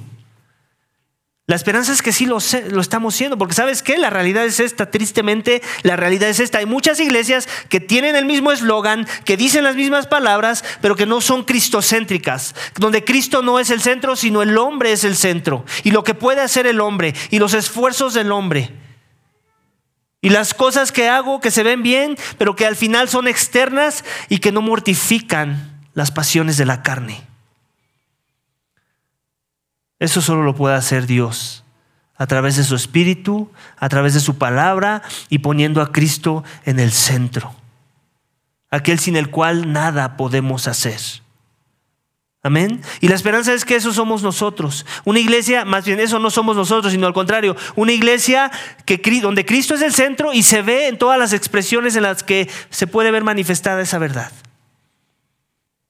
[1.50, 4.92] La esperanza es que sí lo, estamos siendo, porque sabes qué, la realidad es esta,
[4.92, 6.58] tristemente la realidad es esta.
[6.58, 11.06] Hay muchas iglesias que tienen el mismo eslogan, que dicen las mismas palabras, pero que
[11.06, 15.64] no son cristocéntricas, donde Cristo no es el centro, sino el hombre es el centro,
[15.86, 18.70] y lo que puede hacer el hombre, y los esfuerzos del hombre.
[20.20, 24.04] Y las cosas que hago que se ven bien, pero que al final son externas
[24.28, 27.24] y que no mortifican las pasiones de la carne.
[30.00, 31.64] Eso solo lo puede hacer Dios
[32.18, 36.80] a través de su espíritu, a través de su palabra y poniendo a Cristo en
[36.80, 37.54] el centro.
[38.70, 41.00] Aquel sin el cual nada podemos hacer.
[42.44, 42.82] Amén.
[43.02, 44.86] Y la esperanza es que eso somos nosotros.
[45.06, 48.52] Una iglesia, más bien eso no somos nosotros, sino al contrario, una iglesia
[48.86, 52.24] que, donde Cristo es el centro y se ve en todas las expresiones en las
[52.24, 54.32] que se puede ver manifestada esa verdad.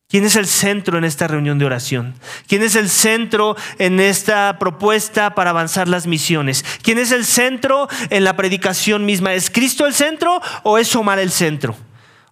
[0.10, 2.16] ¿Quién es el centro en esta reunión de oración?
[2.48, 6.64] ¿Quién es el centro en esta propuesta para avanzar las misiones?
[6.82, 9.34] ¿Quién es el centro en la predicación misma?
[9.34, 11.76] ¿Es Cristo el centro o es Omar el centro?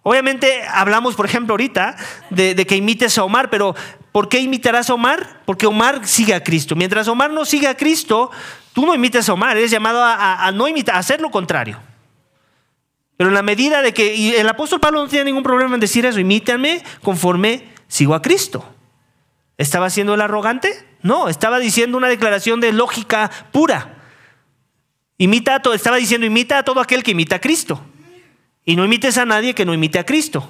[0.02, 1.96] Obviamente hablamos, por ejemplo, ahorita
[2.30, 3.74] de, que imites a Omar, pero
[4.10, 5.42] ¿por qué imitarás a Omar?
[5.44, 6.76] Porque Omar sigue a Cristo.
[6.76, 8.30] Mientras Omar no sigue a Cristo,
[8.72, 11.78] tú no imites a Omar, eres llamado a, no imitar, a hacer lo contrario.
[13.16, 15.80] Pero en la medida de que, y el apóstol Pablo no tiene ningún problema en
[15.80, 18.64] decir eso, imítame conforme sigo a Cristo.
[19.58, 20.86] ¿Estaba siendo el arrogante?
[21.02, 23.94] No, estaba diciendo una declaración de lógica pura.
[25.18, 27.80] Imita a todo, estaba diciendo, imita a todo aquel que imita a Cristo.
[28.64, 30.46] Y no imites a nadie que no imite a Cristo.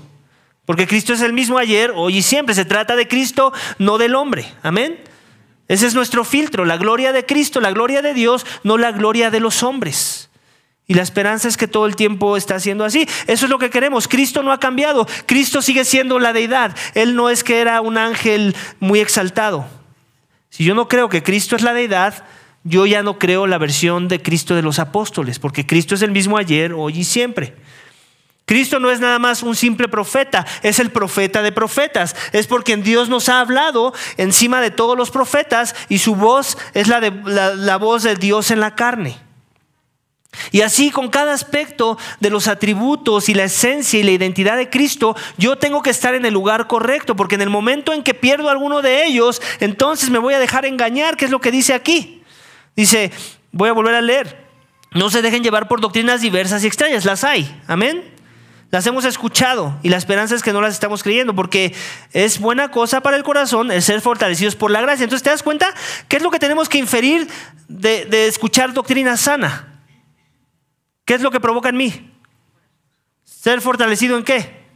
[0.64, 2.54] Porque Cristo es el mismo ayer, hoy y siempre.
[2.54, 4.52] Se trata de Cristo, no del hombre.
[4.62, 4.98] Amén.
[5.68, 9.30] Ese es nuestro filtro, la gloria de Cristo, la gloria de Dios, no la gloria
[9.30, 10.30] de los hombres.
[10.88, 13.08] Y la esperanza es que todo el tiempo está siendo así.
[13.26, 14.06] Eso es lo que queremos.
[14.06, 15.06] Cristo no ha cambiado.
[15.26, 16.76] Cristo sigue siendo la deidad.
[16.94, 19.66] Él no es que era un ángel muy exaltado.
[20.48, 22.24] Si yo no creo que Cristo es la deidad,
[22.62, 26.12] yo ya no creo la versión de Cristo de los apóstoles, porque Cristo es el
[26.12, 27.54] mismo ayer, hoy y siempre.
[28.44, 32.14] Cristo no es nada más un simple profeta, es el profeta de profetas.
[32.32, 36.86] Es porque Dios nos ha hablado encima de todos los profetas y su voz es
[36.86, 37.10] la, de,
[37.56, 39.25] la voz de Dios en la carne.
[40.52, 44.70] Y así con cada aspecto de los atributos y la esencia y la identidad de
[44.70, 48.14] Cristo, yo tengo que estar en el lugar correcto, porque en el momento en que
[48.14, 51.74] pierdo alguno de ellos, entonces me voy a dejar engañar, que es lo que dice
[51.74, 52.22] aquí.
[52.74, 53.10] Dice,
[53.52, 54.46] voy a volver a leer,
[54.92, 58.16] no se dejen llevar por doctrinas diversas y extrañas, las hay, amén.
[58.70, 61.72] Las hemos escuchado y la esperanza es que no las estamos creyendo porque
[62.12, 65.04] es buena cosa para el corazón el ser fortalecidos por la gracia.
[65.04, 65.72] Entonces te das cuenta
[66.08, 67.28] qué es lo que tenemos que inferir
[67.68, 69.75] de, de escuchar doctrina sana.
[71.06, 72.12] ¿Qué es lo que provoca en mí?
[73.24, 74.66] Ser fortalecido en qué?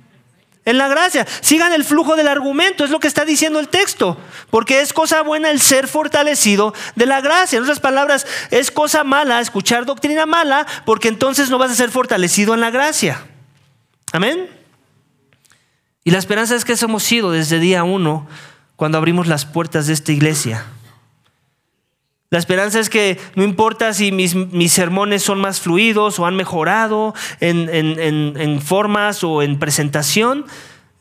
[0.64, 1.26] En la gracia.
[1.40, 4.16] Sigan el flujo del argumento, es lo que está diciendo el texto.
[4.48, 7.56] Porque es cosa buena el ser fortalecido de la gracia.
[7.56, 11.90] En otras palabras, es cosa mala escuchar doctrina mala, porque entonces no vas a ser
[11.90, 13.26] fortalecido en la gracia.
[14.12, 14.48] Amén.
[16.04, 18.28] Y la esperanza es que hemos sido desde día uno,
[18.76, 20.64] cuando abrimos las puertas de esta iglesia.
[22.30, 24.34] La esperanza es que no importa si mis,
[24.72, 30.46] sermones son más fluidos o han mejorado en, en formas o en presentación,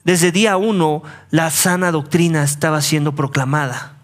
[0.03, 3.99] desde día uno la sana doctrina estaba siendo proclamada.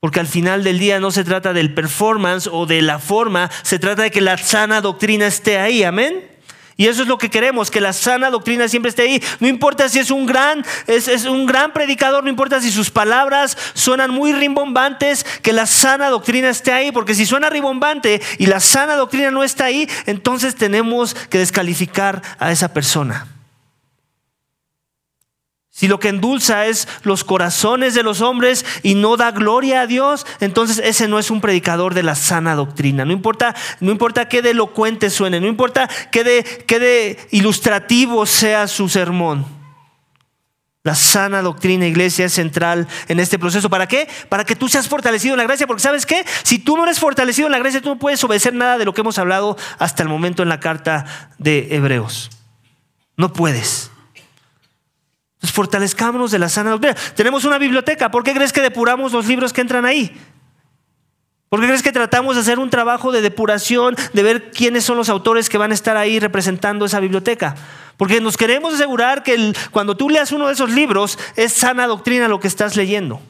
[0.00, 3.80] Porque al final del día no se trata del performance o de la forma, se
[3.80, 6.27] trata de que la sana doctrina esté ahí, amén.
[6.78, 9.22] Y eso es lo que queremos, que la sana doctrina siempre esté ahí.
[9.40, 12.88] No importa si es un gran, es, es un gran predicador, no importa si sus
[12.88, 18.46] palabras suenan muy rimbombantes, que la sana doctrina esté ahí, porque si suena rimbombante y
[18.46, 23.26] la sana doctrina no está ahí, entonces tenemos que descalificar a esa persona.
[25.78, 29.86] Si lo que endulza es los corazones de los hombres y no da gloria a
[29.86, 33.04] Dios, entonces ese no es un predicador de la sana doctrina.
[33.04, 38.26] No importa, no importa qué de elocuente suene, no importa qué de, qué de ilustrativo
[38.26, 39.46] sea su sermón.
[40.82, 43.70] La sana doctrina, iglesia, es central en este proceso.
[43.70, 44.08] ¿Para qué?
[44.28, 45.68] Para que tú seas fortalecido en la gracia.
[45.68, 46.24] Porque sabes qué?
[46.42, 48.94] Si tú no eres fortalecido en la gracia, tú no puedes obedecer nada de lo
[48.94, 51.04] que hemos hablado hasta el momento en la carta
[51.38, 52.30] de Hebreos.
[53.16, 53.92] No puedes.
[55.38, 56.96] Entonces, fortalezcámonos de la sana doctrina.
[57.14, 58.10] Tenemos una biblioteca.
[58.10, 60.12] ¿Por qué crees que depuramos los libros que entran ahí?
[61.48, 64.96] ¿Por qué crees que tratamos de hacer un trabajo de depuración, de ver quiénes son
[64.96, 67.54] los autores que van a estar ahí representando esa biblioteca?
[67.96, 72.26] Porque nos queremos asegurar que cuando tú leas uno de esos libros es sana doctrina
[72.26, 73.20] lo que estás leyendo.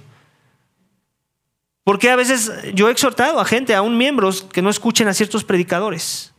[1.84, 5.14] Porque a veces yo he exhortado a gente, a un miembros, que no escuchen a
[5.14, 6.32] ciertos predicadores.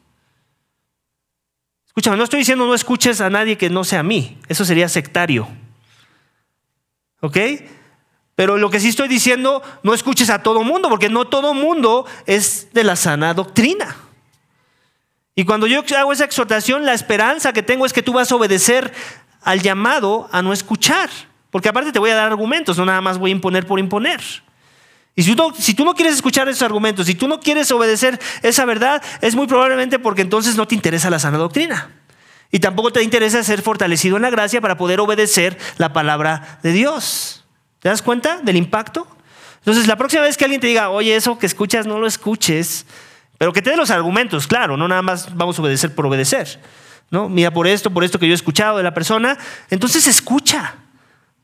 [1.90, 4.38] Escúchame, no estoy diciendo no escuches a nadie que no sea a mí.
[4.48, 5.48] Eso sería sectario.
[7.20, 7.38] ¿Ok?
[8.36, 12.06] Pero lo que sí estoy diciendo, no escuches a todo mundo, porque no todo mundo
[12.26, 13.98] es de la sana doctrina.
[15.36, 18.36] Y cuando yo hago esa exhortación, la esperanza que tengo es que tú vas a
[18.36, 18.94] obedecer
[19.42, 21.10] al llamado a no escuchar.
[21.50, 24.22] Porque aparte te voy a dar argumentos, no nada más voy a imponer por imponer.
[25.16, 29.02] Y si tú, no quieres escuchar esos argumentos, si tú no quieres obedecer esa verdad,
[29.22, 31.92] es muy probablemente porque entonces no te interesa la sana doctrina.
[32.52, 36.72] Y tampoco te interesa ser fortalecido en la gracia para poder obedecer la palabra de
[36.72, 37.46] Dios.
[37.80, 39.08] ¿Te das cuenta del impacto?
[39.58, 42.86] Entonces, la próxima vez que alguien te diga, oye, eso que escuchas, no lo escuches,
[43.38, 46.60] pero que te dé los argumentos, claro, no nada más vamos a obedecer por obedecer.
[47.12, 47.30] ¿no?
[47.30, 49.38] Mira, por esto, por esto que yo he escuchado de la persona,
[49.70, 50.76] entonces escucha.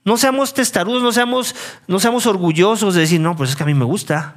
[0.05, 1.55] No seamos testarudos, no seamos,
[1.87, 4.35] no seamos orgullosos de decir, no, pues es que a mí me gusta.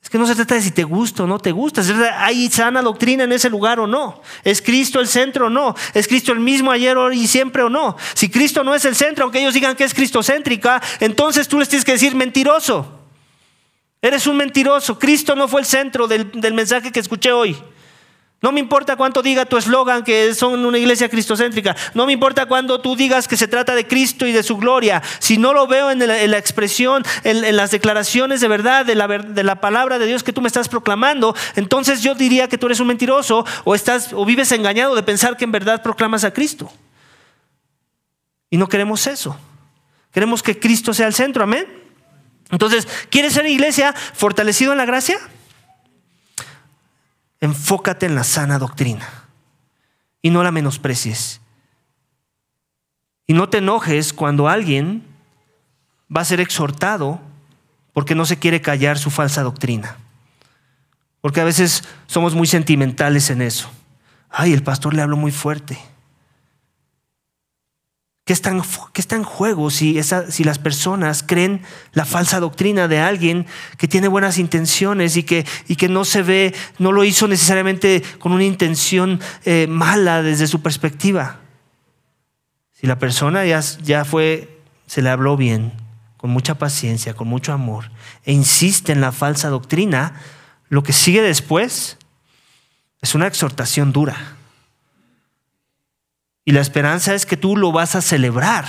[0.00, 1.82] Es que no se trata de si te gusta o no te gusta.
[2.18, 4.22] ¿Hay sana doctrina en ese lugar o no?
[4.44, 5.74] ¿Es Cristo el centro o no?
[5.94, 7.96] ¿Es Cristo el mismo ayer, hoy y siempre o no?
[8.14, 11.68] Si Cristo no es el centro, aunque ellos digan que es cristocéntrica, entonces tú les
[11.68, 13.00] tienes que decir mentiroso.
[14.00, 14.96] Eres un mentiroso.
[14.96, 17.56] Cristo no fue el centro del, del mensaje que escuché hoy.
[18.42, 21.76] No me importa cuánto diga tu eslogan que son una iglesia cristocéntrica.
[21.94, 25.00] No me importa cuando tú digas que se trata de Cristo y de su gloria.
[25.20, 29.44] Si no lo veo en la, expresión, en, las declaraciones de verdad de la, de
[29.44, 32.80] la palabra de Dios que tú me estás proclamando, entonces yo diría que tú eres
[32.80, 36.68] un mentiroso o, estás, o vives engañado de pensar que en verdad proclamas a Cristo.
[38.50, 39.36] Y no queremos eso.
[40.12, 41.44] Queremos que Cristo sea el centro.
[41.44, 41.66] Amén.
[42.50, 45.16] Entonces, ¿quieres ser iglesia fortalecido en la gracia?
[47.42, 49.06] Enfócate en la sana doctrina
[50.22, 51.40] y no la menosprecies.
[53.26, 55.04] Y no te enojes cuando alguien
[56.14, 57.20] va a ser exhortado
[57.92, 59.96] porque no se quiere callar su falsa doctrina.
[61.20, 63.68] Porque a veces somos muy sentimentales en eso.
[64.30, 65.78] Ay, el pastor le habló muy fuerte.
[68.24, 68.62] ¿Qué está, en,
[69.10, 73.46] en juego si, si las personas creen la falsa doctrina de alguien
[73.78, 78.00] que tiene buenas intenciones y que, y que no se ve, no lo hizo necesariamente
[78.20, 81.40] con una intención eh, mala desde su perspectiva?
[82.70, 85.72] Si la persona ya, ya fue, se le habló bien,
[86.16, 87.90] con mucha paciencia, con mucho amor,
[88.24, 90.14] e insiste en la falsa doctrina,
[90.68, 91.98] lo que sigue después
[93.00, 94.36] es una exhortación dura.
[96.44, 98.66] Y la esperanza es que tú lo vas a celebrar.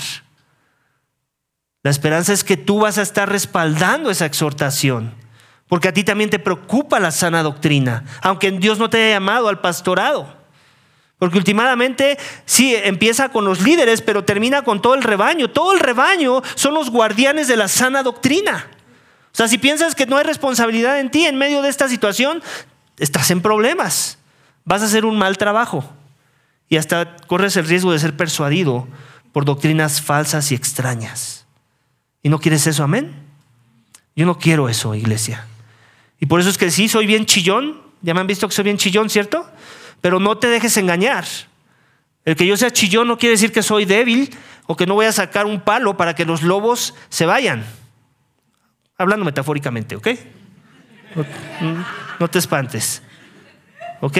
[1.82, 5.14] La esperanza es que tú vas a estar respaldando esa exhortación.
[5.68, 9.48] Porque a ti también te preocupa la sana doctrina, aunque Dios no te haya llamado
[9.48, 10.36] al pastorado.
[11.18, 15.48] Porque últimamente sí, empieza con los líderes, pero termina con todo el rebaño.
[15.48, 18.68] Todo el rebaño son los guardianes de la sana doctrina.
[19.32, 22.42] O sea, si piensas que no hay responsabilidad en ti en medio de esta situación,
[22.98, 24.18] estás en problemas.
[24.64, 25.84] Vas a hacer un mal trabajo
[26.68, 28.88] y hasta corres el riesgo de ser persuadido
[29.32, 31.46] por doctrinas falsas y extrañas.
[32.22, 33.14] ¿Y no quieres eso, amén?
[34.16, 35.46] Yo no quiero eso, iglesia.
[36.20, 38.64] Y por eso es que sí, soy bien chillón, ya me han visto que soy
[38.64, 39.50] bien chillón, ¿cierto?
[40.00, 41.24] Pero no te dejes engañar.
[42.24, 44.34] El que yo sea chillón no quiere decir que soy débil
[44.66, 47.64] o que no voy a sacar un palo para que los lobos se vayan.
[48.96, 50.08] Hablando metafóricamente, ¿ok?
[51.60, 51.84] No,
[52.20, 53.02] no te espantes.
[54.00, 54.18] ¿Ok?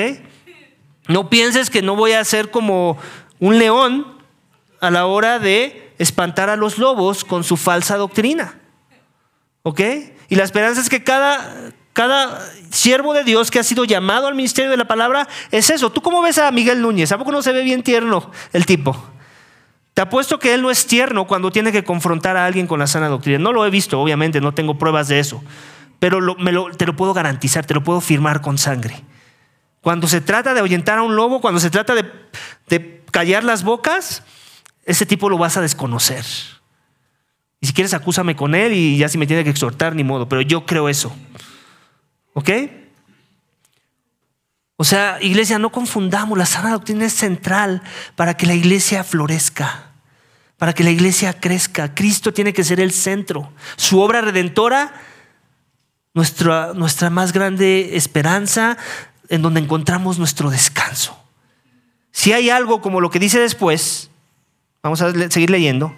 [1.08, 2.96] No pienses que no voy a ser como
[3.38, 4.06] un león
[4.80, 8.58] a la hora de espantar a los lobos con su falsa doctrina.
[9.62, 9.80] ¿Ok?
[10.28, 12.40] Y la esperanza es que cada, cada
[12.70, 15.90] siervo de Dios que ha sido llamado al ministerio de la palabra es eso.
[15.90, 17.12] ¿Tú cómo ves a Miguel Núñez?
[17.12, 18.96] ¿A poco no se ve bien tierno el tipo?
[19.94, 22.86] Te apuesto que él no es tierno cuando tiene que confrontar a alguien con la
[22.86, 23.38] sana doctrina.
[23.38, 25.42] No lo he visto, obviamente, no tengo pruebas de eso.
[26.00, 26.18] Pero
[26.76, 29.04] te lo puedo garantizar, te lo puedo firmar con sangre.
[29.84, 34.22] Cuando se trata de ahuyentar a un lobo, cuando se trata de, callar las bocas,
[34.86, 36.24] ese tipo lo vas a desconocer.
[37.60, 40.26] Y si quieres, acúsame con él y ya si me tiene que exhortar, ni modo.
[40.26, 41.14] Pero yo creo eso.
[42.32, 42.50] ¿Ok?
[44.76, 46.38] O sea, iglesia, no confundamos.
[46.38, 47.82] La sana doctrina es central
[48.16, 49.90] para que la iglesia florezca,
[50.56, 51.94] para que la iglesia crezca.
[51.94, 53.52] Cristo tiene que ser el centro.
[53.76, 54.94] Su obra redentora,
[56.14, 58.78] nuestra, nuestra más grande esperanza,
[59.28, 61.18] en donde encontramos nuestro descanso.
[62.10, 64.10] Si hay algo como lo que dice después,
[64.82, 65.94] vamos a seguir leyendo,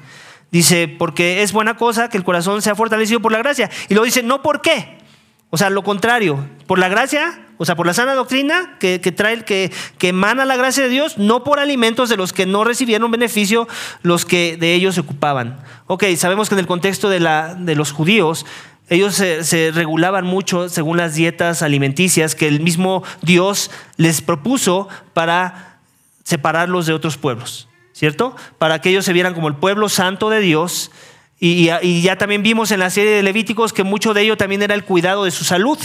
[0.50, 3.70] dice, porque es buena cosa que el corazón sea fortalecido por la gracia.
[3.88, 4.98] Y lo dice, no por qué.
[5.50, 9.44] O sea, lo contrario, por la gracia, o sea, por la sana doctrina que, trae,
[9.44, 13.10] que, que emana la gracia de Dios, no por alimentos de los que no recibieron
[13.10, 13.68] beneficio
[14.02, 15.60] los que de ellos se ocupaban.
[15.86, 18.44] Ok, sabemos que en el contexto de, la, de los judíos,
[18.88, 25.78] ellos se, regulaban mucho según las dietas alimenticias que el mismo Dios les propuso para
[26.22, 28.36] separarlos de otros pueblos, ¿cierto?
[28.58, 30.92] Para que ellos se vieran como el pueblo santo de Dios.
[31.40, 34.62] Y, y ya también vimos en la serie de Levíticos que mucho de ello también
[34.62, 35.78] era el cuidado de su salud.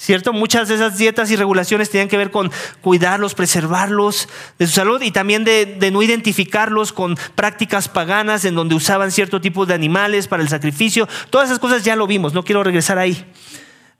[0.00, 0.32] ¿Cierto?
[0.32, 5.02] Muchas de esas dietas y regulaciones tenían que ver con cuidarlos, preservarlos de su salud
[5.02, 10.28] y también de, no identificarlos con prácticas paganas en donde usaban cierto tipo de animales
[10.28, 11.08] para el sacrificio.
[11.30, 13.26] Todas esas cosas ya lo vimos, no quiero regresar ahí.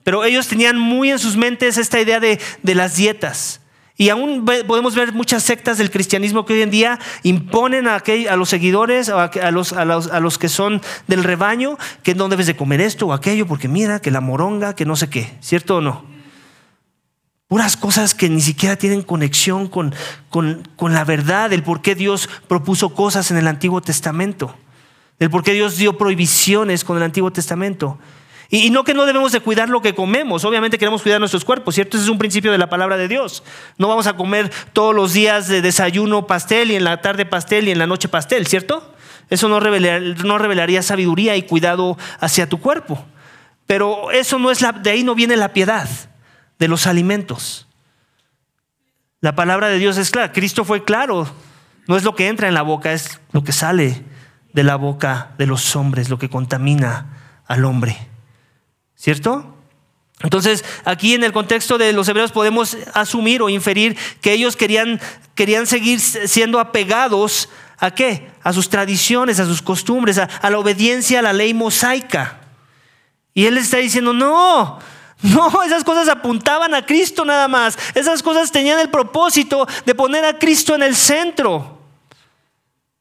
[0.04, 3.60] Pero ellos tenían muy en sus mentes esta idea de, de las dietas.
[4.00, 8.00] Y aún podemos ver muchas sectas del cristianismo que hoy en día imponen a,
[8.36, 12.54] los seguidores, a, a, los, a, los, que son del rebaño, que no debes de
[12.54, 15.80] comer esto o aquello, porque mira, que la moronga, que no sé qué, ¿cierto o
[15.80, 16.04] no?
[17.48, 19.92] Puras cosas que ni siquiera tienen conexión con,
[20.30, 24.54] con, con la verdad, del por qué Dios propuso cosas en el Antiguo Testamento,
[25.18, 27.98] del por qué Dios dio prohibiciones con el Antiguo Testamento.
[28.50, 31.74] Y, no que no debemos de cuidar lo que comemos, obviamente queremos cuidar nuestros cuerpos,
[31.74, 31.96] ¿cierto?
[31.96, 33.42] Ese es un principio de la palabra de Dios.
[33.76, 37.68] No vamos a comer todos los días de desayuno pastel y en la tarde pastel
[37.68, 38.94] y en la noche pastel, ¿cierto?
[39.28, 43.04] Eso no, no revelaría sabiduría y cuidado hacia tu cuerpo.
[43.66, 45.88] Pero eso no es la, de ahí no viene la piedad
[46.58, 47.68] de los alimentos.
[49.20, 51.28] La palabra de Dios es clara, Cristo fue claro,
[51.86, 54.04] no es lo que entra en la boca, es lo que sale
[54.54, 58.07] de la boca de los hombres, lo que contamina al hombre.
[58.98, 59.54] ¿Cierto?
[60.20, 65.00] Entonces, aquí en el contexto de los hebreos podemos asumir o inferir que ellos querían,
[65.36, 68.28] querían seguir siendo apegados a qué?
[68.42, 72.40] A sus tradiciones, a sus costumbres, a, la obediencia a la ley mosaica.
[73.32, 74.80] Y él está diciendo, no,
[75.22, 77.78] no, esas cosas apuntaban a Cristo nada más.
[77.94, 81.78] Esas cosas tenían el propósito de poner a Cristo en el centro.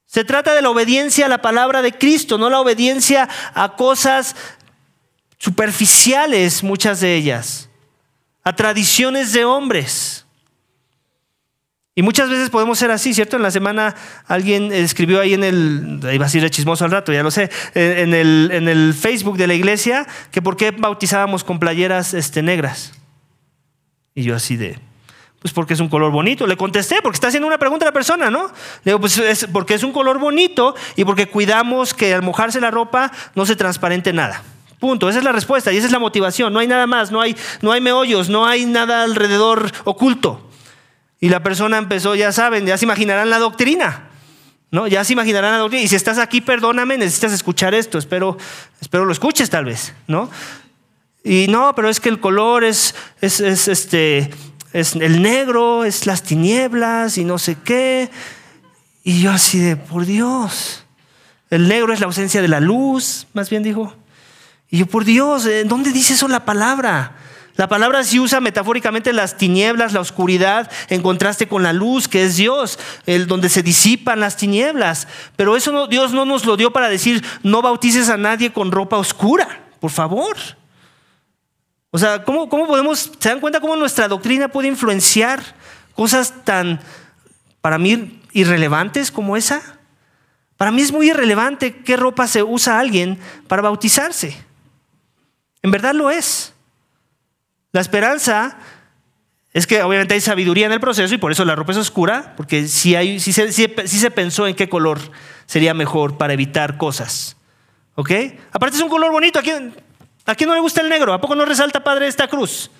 [0.05, 4.35] Se trata de la obediencia a la palabra de Cristo, no la obediencia a cosas
[5.37, 7.69] superficiales muchas de ellas,
[8.43, 10.25] a tradiciones de hombres.
[11.95, 13.37] Y muchas veces podemos ser así, ¿cierto?
[13.37, 13.95] En la semana
[14.27, 18.13] alguien escribió ahí en el, iba a decir chismoso al rato, ya lo sé, en
[18.13, 22.93] el, en el Facebook de la iglesia, que por qué bautizábamos con playeras este, negras.
[24.13, 24.79] Y yo así de,
[25.39, 26.45] pues porque es un color bonito.
[26.45, 28.45] Le contesté, porque está haciendo una pregunta a la persona, ¿no?
[28.83, 32.61] Le digo, pues es porque es un color bonito y porque cuidamos que al mojarse
[32.61, 34.43] la ropa no se transparente nada.
[34.79, 36.53] Punto, esa es la respuesta y esa es la motivación.
[36.53, 40.47] No hay nada más, no hay, no hay meollos, no hay nada alrededor oculto.
[41.19, 44.09] Y la persona empezó, ya saben, ya se imaginarán la doctrina.
[44.71, 44.87] ¿no?
[44.87, 45.83] Ya se imaginarán la doctrina.
[45.83, 47.97] Y si estás aquí, perdóname, necesitas escuchar esto.
[47.97, 48.37] Espero,
[48.81, 50.29] espero lo escuches tal vez, ¿no?
[51.23, 54.29] Y no, pero es que el color es, es, es, este,
[54.73, 58.09] es el negro, es las tinieblas y no sé qué.
[59.03, 60.83] Y yo así de, por Dios,
[61.49, 63.93] el negro es la ausencia de la luz, más bien dijo.
[64.69, 67.15] Y yo, por Dios, ¿en ¿dónde dice eso la palabra?
[67.57, 72.23] La palabra sí usa metafóricamente las tinieblas, la oscuridad, en contraste con la luz, que
[72.23, 75.07] es Dios, el donde se disipan las tinieblas.
[75.35, 78.71] Pero eso no, Dios no nos lo dio para decir, no bautices a nadie con
[78.71, 80.37] ropa oscura, por favor.
[81.89, 85.41] O sea, ¿cómo, cómo podemos, se dan cuenta cómo nuestra doctrina puede influenciar
[85.95, 86.79] cosas tan,
[87.61, 89.79] para mí, irrelevantes como esa?
[90.57, 94.46] Para mí es muy irrelevante qué ropa se usa alguien para bautizarse.
[95.67, 96.53] En verdad lo es.
[97.73, 98.57] La esperanza
[99.51, 102.35] es que obviamente hay sabiduría en el proceso y por eso la ropa es oscura,
[102.37, 104.97] porque si, se, pensó en qué color
[105.45, 107.35] sería mejor para evitar cosas.
[107.95, 108.11] ¿Ok?
[108.53, 109.39] Aparte es un color bonito.
[109.39, 109.75] ¿A quién,
[110.25, 111.11] ¿A quién no le gusta el negro?
[111.11, 112.71] ¿A poco no resalta, Padre, esta cruz?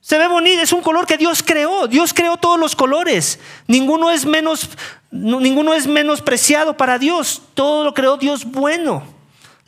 [0.00, 1.88] Se ve bonito, es un color que Dios creó.
[1.88, 3.40] Dios creó todos los colores.
[3.66, 4.70] Ninguno es menos,
[5.10, 7.42] ninguno es menospreciado para Dios.
[7.54, 9.17] Todo lo creó Dios bueno.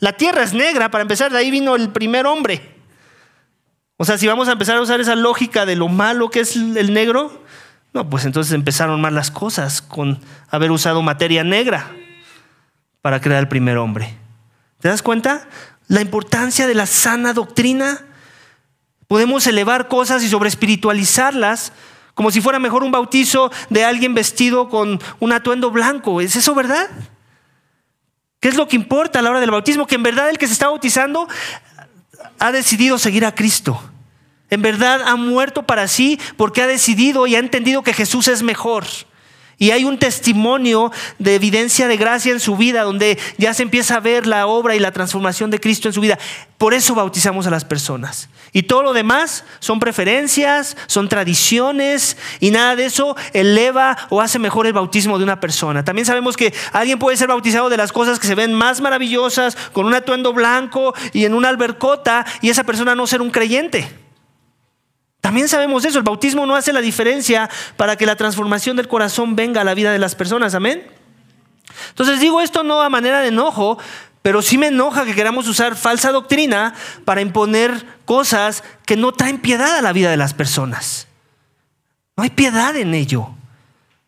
[0.01, 2.75] La tierra es negra, para empezar, de ahí vino el primer hombre.
[3.97, 6.55] O sea, si vamos a empezar a usar esa lógica de lo malo que es
[6.55, 7.43] el negro,
[7.93, 11.91] no, pues entonces empezaron mal las cosas con haber usado materia negra
[13.03, 14.17] para crear el primer hombre.
[14.79, 15.47] ¿Te das cuenta?
[15.87, 17.99] La importancia de la sana doctrina.
[19.07, 21.73] Podemos elevar cosas y sobre espiritualizarlas
[22.15, 26.21] como si fuera mejor un bautizo de alguien vestido con un atuendo blanco.
[26.21, 26.89] ¿Es eso verdad?
[28.41, 29.85] ¿Qué es lo que importa a la hora del bautismo?
[29.85, 31.27] Que en verdad el que se está bautizando
[32.39, 33.79] ha decidido seguir a Cristo.
[34.49, 38.41] En verdad ha muerto para sí porque ha decidido y ha entendido que Jesús es
[38.41, 38.85] mejor.
[39.61, 43.97] Y hay un testimonio de evidencia de gracia en su vida, donde ya se empieza
[43.97, 46.17] a ver la obra y la transformación de Cristo en su vida.
[46.57, 48.27] Por eso bautizamos a las personas.
[48.53, 54.39] Y todo lo demás son preferencias, son tradiciones, y nada de eso eleva o hace
[54.39, 55.85] mejor el bautismo de una persona.
[55.85, 59.55] También sabemos que alguien puede ser bautizado de las cosas que se ven más maravillosas,
[59.73, 64.00] con un atuendo blanco y en una albercota, y esa persona no ser un creyente.
[65.21, 69.35] También sabemos eso, el bautismo no hace la diferencia para que la transformación del corazón
[69.35, 70.83] venga a la vida de las personas, amén.
[71.89, 73.77] Entonces digo esto no a manera de enojo,
[74.23, 76.73] pero sí me enoja que queramos usar falsa doctrina
[77.05, 81.07] para imponer cosas que no traen piedad a la vida de las personas.
[82.17, 83.29] No hay piedad en ello.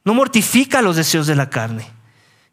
[0.03, 1.92] No mortifica los deseos de la carne.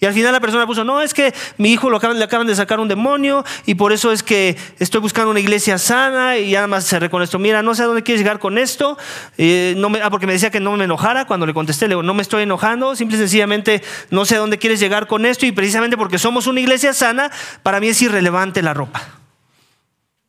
[0.03, 2.46] Y al final la persona puso, no, es que mi hijo lo acaban, le acaban
[2.46, 6.57] de sacar un demonio y por eso es que estoy buscando una iglesia sana y
[6.57, 8.96] además se esto mira, no sé a dónde quieres llegar con esto.
[9.36, 11.90] Eh, no me, ah, porque me decía que no me enojara cuando le contesté, le
[11.90, 15.26] digo, no me estoy enojando, simple y sencillamente no sé a dónde quieres llegar con
[15.26, 17.30] esto y precisamente porque somos una iglesia sana,
[17.62, 19.03] para mí es irrelevante la ropa.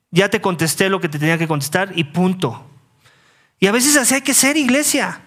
[0.10, 2.68] Ya te contesté lo que te tenía que contestar y punto.
[3.58, 5.22] Y a veces así hay que ser iglesia.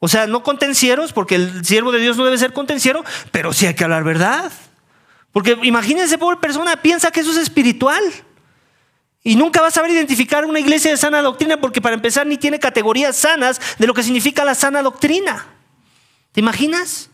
[0.00, 3.66] O sea, no contencieros, porque el siervo de Dios no debe ser contenciero, pero sí
[3.66, 4.50] hay que hablar verdad.
[5.32, 8.02] Porque imagínense, pobre persona, piensa que eso es espiritual.
[9.22, 12.38] Y nunca va a saber identificar una iglesia de sana doctrina porque para empezar ni
[12.38, 15.46] tiene categorías sanas de lo que significa la sana doctrina.
[16.32, 17.10] ¿Te imaginas?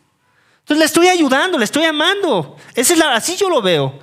[0.61, 2.57] Entonces le estoy ayudando, le estoy amando.
[2.75, 3.99] Esa es la, así yo lo veo.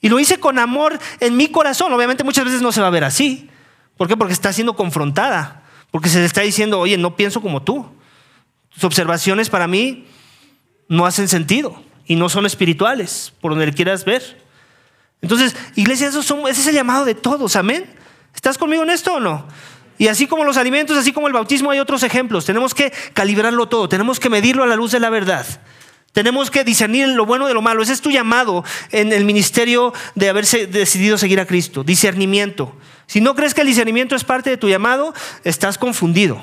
[0.00, 1.92] Y lo hice con amor en mi corazón.
[1.92, 3.50] Obviamente muchas veces no se va a ver así.
[3.96, 4.16] ¿Por qué?
[4.16, 5.62] Porque está siendo confrontada.
[5.90, 7.93] Porque se le está diciendo, oye, no pienso como tú.
[8.74, 10.06] Tus observaciones para mí
[10.88, 14.42] no hacen sentido y no son espirituales, por donde le quieras ver.
[15.22, 17.86] Entonces, iglesia, eso ese es el llamado de todos, amén.
[18.34, 19.46] ¿Estás conmigo en esto o no?
[19.96, 22.44] Y así como los alimentos, así como el bautismo, hay otros ejemplos.
[22.44, 25.46] Tenemos que calibrarlo todo, tenemos que medirlo a la luz de la verdad.
[26.12, 27.82] Tenemos que discernir lo bueno de lo malo.
[27.82, 31.82] Ese es tu llamado en el ministerio de haberse decidido seguir a Cristo.
[31.82, 32.76] Discernimiento.
[33.06, 35.12] Si no crees que el discernimiento es parte de tu llamado,
[35.42, 36.40] estás confundido.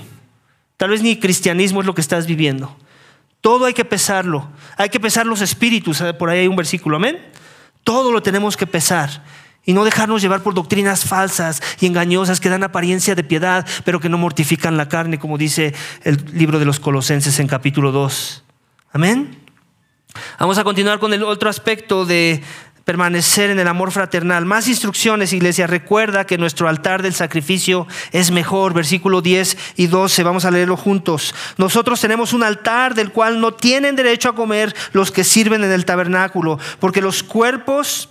[0.82, 2.76] Tal vez ni cristianismo es lo que estás viviendo.
[3.40, 4.50] Todo hay que pesarlo.
[4.78, 6.02] Hay que pesar los espíritus.
[6.18, 7.20] Por ahí hay un versículo, amén.
[7.84, 9.24] Todo lo tenemos que pesar
[9.64, 14.00] y no dejarnos llevar por doctrinas falsas y engañosas que dan apariencia de piedad, pero
[14.00, 18.44] que no mortifican la carne, como dice el libro de los Colosenses en capítulo 2.
[18.92, 19.38] Amén.
[20.40, 22.42] Vamos a continuar con el otro aspecto de
[22.86, 24.46] permanecer en el amor fraternal.
[24.46, 25.68] Más instrucciones, iglesia.
[25.68, 28.74] Recuerda que nuestro altar del sacrificio es mejor.
[28.74, 30.24] Versículo 10 y 12.
[30.24, 31.36] Vamos a leerlo juntos.
[31.58, 35.72] Nosotros tenemos un altar del cual no tienen derecho a comer los que sirven en
[35.72, 38.10] el tabernáculo, porque los cuerpos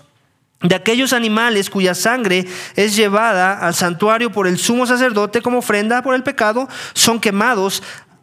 [0.62, 2.46] de aquellos animales cuya sangre
[2.76, 7.82] es llevada al santuario por el sumo sacerdote como ofrenda por el pecado, son quemados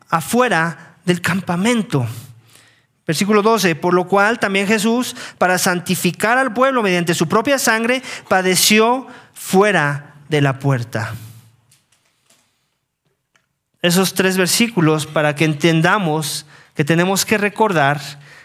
[0.09, 2.05] afuera del campamento.
[3.07, 8.03] Versículo 12, por lo cual también Jesús, para santificar al pueblo mediante su propia sangre,
[8.27, 11.15] padeció fuera de la puerta.
[13.81, 16.45] Esos tres versículos para que entendamos
[16.75, 18.01] que tenemos que recordar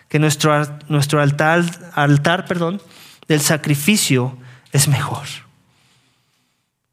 [0.08, 2.80] que nuestro, nuestro altar, altar perdón,
[3.26, 4.38] del sacrificio
[4.70, 5.26] es mejor.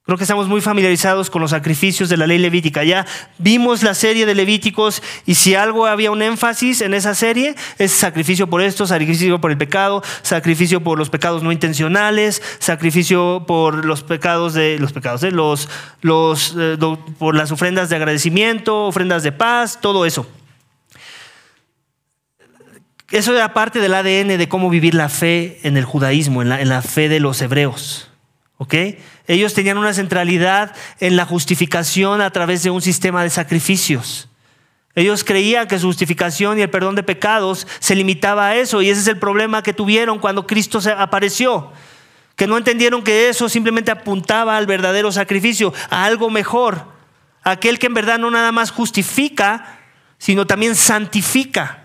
[0.10, 2.84] Creo que estamos muy familiarizados con los sacrificios de la ley levítica.
[2.84, 3.06] Ya
[3.38, 7.92] vimos la serie de Levíticos y si algo había un énfasis en esa serie es
[7.92, 13.86] sacrificio por esto, sacrificio por el pecado, sacrificio por los pecados no intencionales, sacrificio por
[13.86, 15.70] los pecados de los pecados de los,
[16.02, 16.76] los eh,
[17.20, 20.28] por las ofrendas de agradecimiento, ofrendas de paz, todo eso.
[23.12, 26.62] Eso era parte del ADN de cómo vivir la fe en el judaísmo, en la,
[26.62, 28.08] en la fe de los hebreos.
[28.58, 28.74] ¿Ok?
[29.30, 34.28] Ellos tenían una centralidad en la justificación a través de un sistema de sacrificios.
[34.96, 38.90] Ellos creían que su justificación y el perdón de pecados se limitaba a eso y
[38.90, 41.72] ese es el problema que tuvieron cuando Cristo apareció.
[42.36, 46.86] Que no entendieron que eso simplemente apuntaba al verdadero sacrificio, a algo mejor,
[47.44, 49.78] aquel que en verdad no nada más justifica,
[50.18, 51.79] sino también santifica.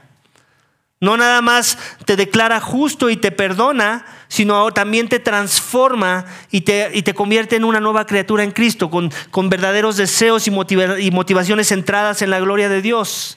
[1.05, 1.77] No nada más
[2.07, 7.57] te declara justo y te perdona, sino también te transforma y te, y te convierte
[7.57, 12.41] en una nueva criatura en Cristo, con, con verdaderos deseos y, motivaciones centradas en la
[12.41, 13.37] gloria de Dios.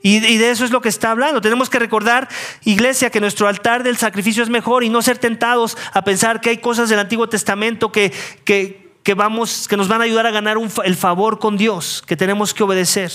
[0.00, 1.42] Y, y, de eso es lo que está hablando.
[1.42, 2.30] Tenemos que recordar,
[2.64, 6.48] iglesia, que nuestro altar del sacrificio es mejor y no ser tentados a pensar que
[6.48, 8.10] hay cosas del Antiguo Testamento que,
[8.46, 12.16] que, que vamos, que nos van a ayudar a ganar el favor con Dios, que
[12.16, 13.12] tenemos que obedecer.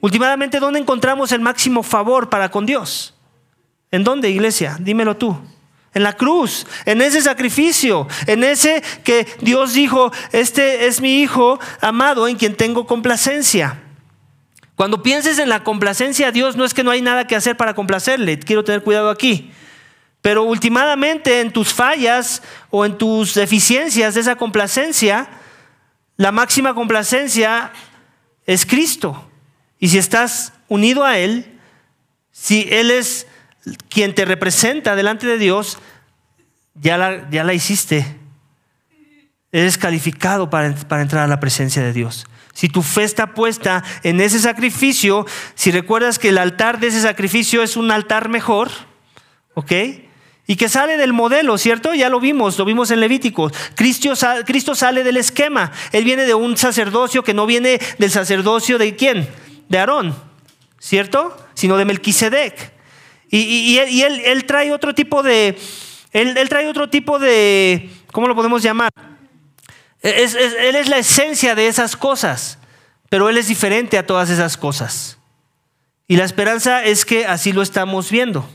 [0.00, 3.14] Últimamente, ¿dónde encontramos el máximo favor para con Dios?
[3.90, 4.76] ¿En dónde, iglesia?
[4.80, 5.36] Dímelo tú.
[5.92, 11.58] En la cruz, en ese sacrificio, en ese que Dios dijo, este es mi hijo
[11.80, 13.82] amado en quien tengo complacencia.
[14.76, 17.74] Cuando pienses en la complacencia Dios, no es que no hay nada que hacer para
[17.74, 19.50] complacerle, quiero tener cuidado aquí.
[20.22, 25.28] Pero últimamente en tus fallas o en tus deficiencias de esa complacencia,
[26.16, 27.72] la máxima complacencia
[28.46, 29.28] es Cristo.
[29.78, 31.58] Y si estás unido a Él,
[32.30, 33.26] si Él es
[33.88, 35.78] quien te representa delante de Dios,
[36.74, 38.16] ya la, ya la hiciste.
[39.52, 42.26] Eres calificado para, para entrar a la presencia de Dios.
[42.52, 47.00] Si tu fe está puesta en ese sacrificio, si recuerdas que el altar de ese
[47.00, 48.70] sacrificio es un altar mejor,
[49.54, 49.72] ¿ok?
[50.46, 51.94] Y que sale del modelo, ¿cierto?
[51.94, 53.50] Ya lo vimos, lo vimos en Levítico.
[53.76, 54.12] Cristo,
[54.44, 55.70] Cristo sale del esquema.
[55.92, 59.28] Él viene de un sacerdocio que no viene del sacerdocio de quién?
[59.68, 60.14] De Aarón,
[60.80, 61.36] ¿cierto?
[61.54, 62.79] Sino de Melquisedec.
[63.30, 65.56] Y, él, trae otro tipo de,
[66.12, 68.90] él, él trae otro tipo de, ¿cómo lo podemos llamar?
[70.02, 72.58] él es la esencia de esas cosas,
[73.08, 75.18] pero Él es diferente a todas esas cosas.
[76.08, 78.48] Y la esperanza es que así lo estamos viendo.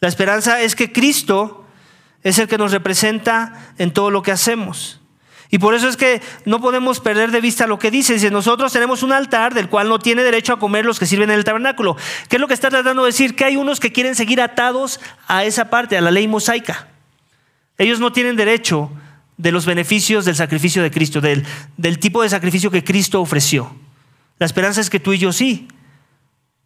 [0.00, 1.66] La esperanza es que Cristo
[2.22, 5.00] es el que nos representa en todo lo que hacemos.
[5.54, 8.14] Y por eso es que no podemos perder de vista lo que dice.
[8.14, 11.30] Dice, nosotros tenemos un altar del cual no tiene derecho a comer los que sirven
[11.30, 11.96] en el tabernáculo.
[12.28, 13.36] ¿Qué es lo que está tratando de decir?
[13.36, 14.98] Que hay unos que quieren seguir atados
[15.28, 16.88] a esa parte, a la ley mosaica.
[17.78, 18.90] Ellos no tienen derecho
[19.36, 21.46] de los beneficios del sacrificio de Cristo, del,
[21.76, 23.76] del tipo de sacrificio que Cristo ofreció.
[24.40, 25.68] La esperanza es que tú y yo sí,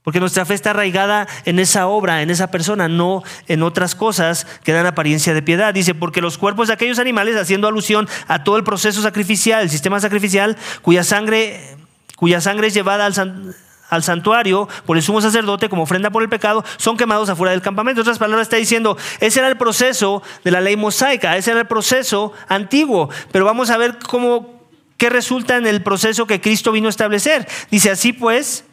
[0.09, 4.47] porque nuestra fe está arraigada en esa obra, en esa persona, no en otras cosas
[4.65, 5.75] que dan apariencia de piedad.
[5.75, 9.69] Dice, porque los cuerpos de aquellos animales, haciendo alusión a todo el proceso sacrificial, el
[9.69, 11.77] sistema sacrificial, cuya sangre,
[12.17, 13.55] cuya sangre es llevada al,
[13.91, 17.61] al santuario por el sumo sacerdote como ofrenda por el pecado, son quemados afuera del
[17.61, 18.01] campamento.
[18.01, 21.61] En otras palabras, está diciendo, ese era el proceso de la ley mosaica, ese era
[21.61, 24.59] el proceso antiguo, pero vamos a ver cómo,
[24.97, 27.47] qué resulta en el proceso que Cristo vino a establecer.
[27.71, 28.65] Dice así pues,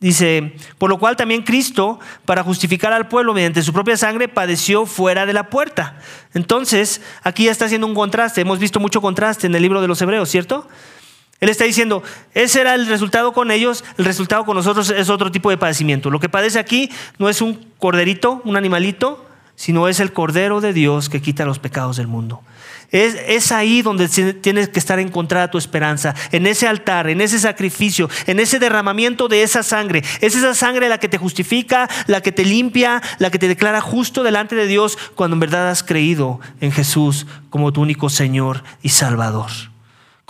[0.00, 4.86] Dice, por lo cual también Cristo, para justificar al pueblo mediante su propia sangre, padeció
[4.86, 5.98] fuera de la puerta.
[6.32, 8.40] Entonces, aquí ya está haciendo un contraste.
[8.40, 10.66] Hemos visto mucho contraste en el libro de los Hebreos, ¿cierto?
[11.40, 15.30] Él está diciendo, ese era el resultado con ellos, el resultado con nosotros es otro
[15.30, 16.10] tipo de padecimiento.
[16.10, 20.72] Lo que padece aquí no es un corderito, un animalito, sino es el Cordero de
[20.72, 22.42] Dios que quita los pecados del mundo.
[22.92, 28.10] Es, ahí donde tienes que estar encontrada tu esperanza, en ese altar, en ese sacrificio,
[28.26, 30.02] en ese derramamiento de esa sangre.
[30.20, 33.80] Es esa sangre la que te justifica, la que te limpia, la que te declara
[33.80, 38.64] justo delante de Dios cuando en verdad has creído en Jesús como tu único Señor
[38.82, 39.50] y Salvador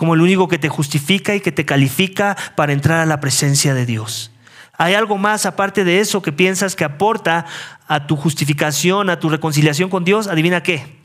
[0.01, 3.75] como el único que te justifica y que te califica para entrar a la presencia
[3.75, 4.31] de Dios.
[4.75, 7.45] ¿Hay algo más aparte de eso que piensas que aporta
[7.87, 10.25] a tu justificación, a tu reconciliación con Dios?
[10.25, 11.00] Adivina qué.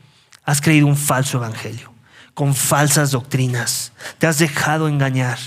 [0.47, 1.93] Has creído un falso evangelio,
[2.33, 3.91] con falsas doctrinas.
[4.17, 5.37] Te has dejado engañar.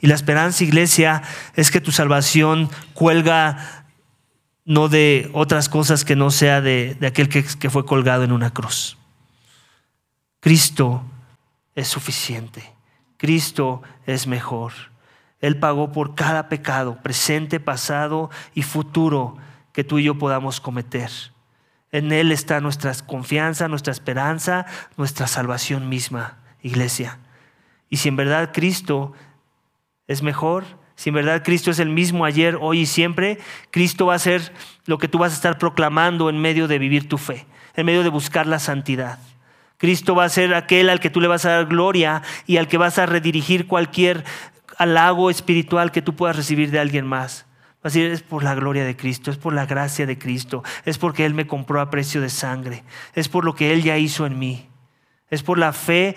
[0.00, 1.22] Y la esperanza, iglesia,
[1.54, 3.86] es que tu salvación cuelga
[4.64, 8.98] no de otras cosas que no sea de, aquel que, fue colgado en una cruz.
[10.40, 11.04] Cristo
[11.76, 12.74] es suficiente.
[13.18, 14.72] Cristo es mejor.
[15.40, 19.36] Él pagó por cada pecado, presente, pasado y futuro,
[19.72, 21.08] que tú y yo podamos cometer.
[21.92, 24.66] En Él está nuestra confianza, nuestra esperanza,
[24.96, 27.18] nuestra salvación misma, iglesia.
[27.88, 29.12] Y si en verdad Cristo
[30.06, 30.64] es mejor,
[30.94, 33.38] si en verdad Cristo es el mismo ayer, hoy y siempre,
[33.70, 34.52] Cristo va a ser
[34.84, 38.02] lo que tú vas a estar proclamando en medio de vivir tu fe, en medio
[38.02, 39.18] de buscar la santidad.
[39.78, 42.68] Cristo va a ser aquel al que tú le vas a dar gloria y al
[42.68, 44.24] que vas a redirigir cualquier
[44.76, 47.46] halago espiritual que tú puedas recibir de alguien más.
[47.82, 50.62] Va a decir, es por la gloria de Cristo, es por la gracia de Cristo,
[50.84, 53.96] es porque Él me compró a precio de sangre, es por lo que Él ya
[53.96, 54.68] hizo en mí,
[55.30, 56.14] es por la fe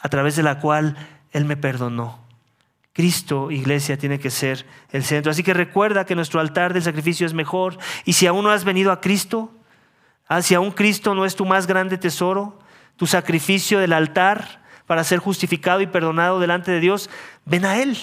[0.00, 0.96] a través de la cual
[1.32, 2.22] Él me perdonó.
[2.92, 5.32] Cristo, iglesia, tiene que ser el centro.
[5.32, 7.78] Así que recuerda que nuestro altar del sacrificio es mejor.
[8.04, 9.50] Y si aún no has venido a Cristo,
[10.28, 12.58] ah, si aún Cristo no es tu más grande tesoro,
[12.96, 17.08] tu sacrificio del altar para ser justificado y perdonado delante de Dios,
[17.46, 17.96] ven a Él,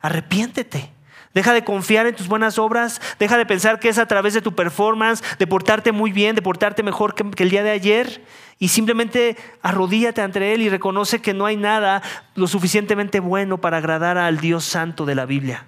[0.00, 0.95] arrepiéntete.
[1.36, 4.40] Deja de confiar en tus buenas obras, deja de pensar que es a través de
[4.40, 8.24] tu performance, de portarte muy bien, de portarte mejor que, el día de ayer
[8.58, 12.00] y simplemente arrodíllate ante Él y reconoce que no hay nada
[12.36, 15.66] lo suficientemente bueno para agradar al Dios santo de la Biblia.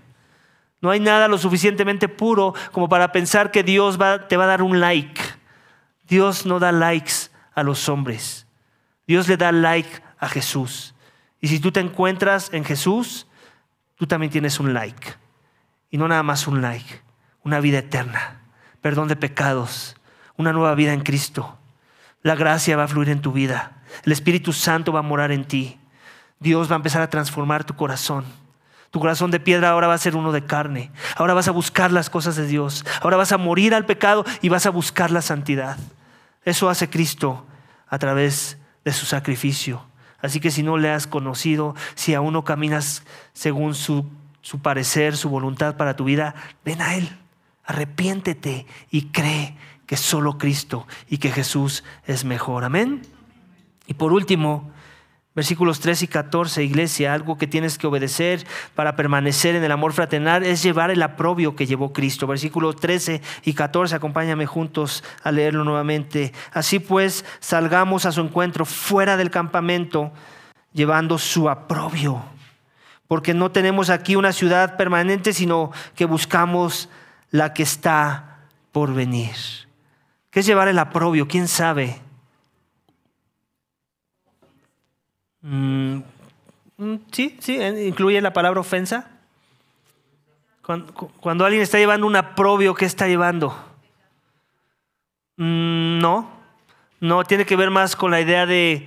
[0.80, 3.98] No hay nada lo suficientemente puro como para pensar que Dios
[4.30, 5.20] te va a dar un like.
[6.08, 8.46] Dios no da likes a los hombres.
[9.06, 10.94] Dios le da like a Jesús.
[11.42, 13.26] Y si tú te encuentras en Jesús,
[13.96, 15.27] tú también tienes un like.
[15.90, 17.00] Y no nada más un like,
[17.42, 18.40] una vida eterna,
[18.80, 19.96] perdón de pecados,
[20.36, 21.58] una nueva vida en Cristo.
[22.22, 23.82] La gracia va a fluir en tu vida.
[24.04, 25.78] El Espíritu Santo va a morar en ti.
[26.40, 28.24] Dios va a empezar a transformar tu corazón.
[28.90, 30.90] Tu corazón de piedra ahora va a ser uno de carne.
[31.16, 32.84] Ahora vas a buscar las cosas de Dios.
[33.02, 35.76] Ahora vas a morir al pecado y vas a buscar la santidad.
[36.44, 37.46] Eso hace Cristo
[37.88, 39.84] a través de su sacrificio.
[40.20, 44.08] Así que si no le has conocido, si aún no caminas según su,
[44.40, 46.34] su parecer, su voluntad para tu vida,
[46.64, 47.08] ven a Él,
[47.64, 52.64] arrepiéntete y cree que solo Cristo y que Jesús es mejor.
[52.64, 53.02] Amén.
[53.86, 54.72] Y por último,
[55.38, 59.92] Versículos 3 y 14, iglesia, algo que tienes que obedecer para permanecer en el amor
[59.92, 62.26] fraternal es llevar el aprobio que llevó Cristo.
[62.26, 66.32] Versículos 13 y 14, acompáñame juntos a leerlo nuevamente.
[66.52, 70.10] Así pues, salgamos a su encuentro fuera del campamento,
[70.72, 72.24] llevando su aprobio.
[73.08, 76.88] Porque no tenemos aquí una ciudad permanente, sino que buscamos
[77.30, 79.34] la que está por venir.
[80.30, 81.26] ¿Qué es llevar el aprobio?
[81.26, 82.00] ¿Quién sabe?
[85.40, 86.02] Mm,
[86.76, 89.10] mm, sí, sí, incluye la palabra ofensa.
[91.20, 93.56] Cuando, alguien está llevando un aprobio, ¿qué está llevando?
[95.36, 96.30] Mm, no,
[97.00, 98.86] no, tiene que ver más con la idea de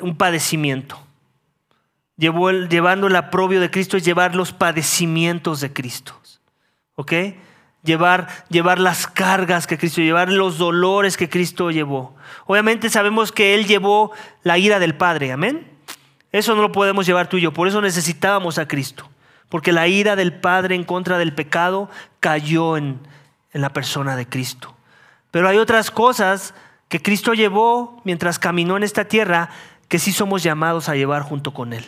[0.00, 1.05] un padecimiento.
[2.16, 6.14] Llevó llevando el aprobio de Cristo es llevar los padecimientos de Cristo.
[6.94, 7.12] ¿Ok?
[7.82, 12.16] Llevar, llevar las cargas que Cristo, llevar los dolores que Cristo llevó.
[12.46, 14.12] Obviamente sabemos que Él llevó
[14.42, 15.70] la ira del Padre, amén.
[16.32, 19.08] Eso no lo podemos llevar tú y yo, por eso necesitábamos a Cristo,
[19.48, 21.88] porque la ira del Padre en contra del pecado
[22.18, 22.98] cayó en,
[23.52, 24.74] en la persona de Cristo.
[25.30, 26.54] Pero hay otras cosas
[26.88, 29.50] que Cristo llevó mientras caminó en esta tierra
[29.88, 31.84] que sí somos llamados a llevar junto con Él.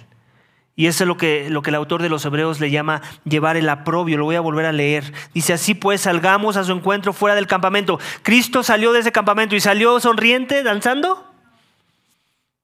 [0.78, 3.56] Y eso es lo que, lo que el autor de los Hebreos le llama llevar
[3.56, 4.16] el aprobio.
[4.16, 5.12] Lo voy a volver a leer.
[5.34, 7.98] Dice así pues, salgamos a su encuentro fuera del campamento.
[8.22, 11.28] Cristo salió de ese campamento y salió sonriente, danzando.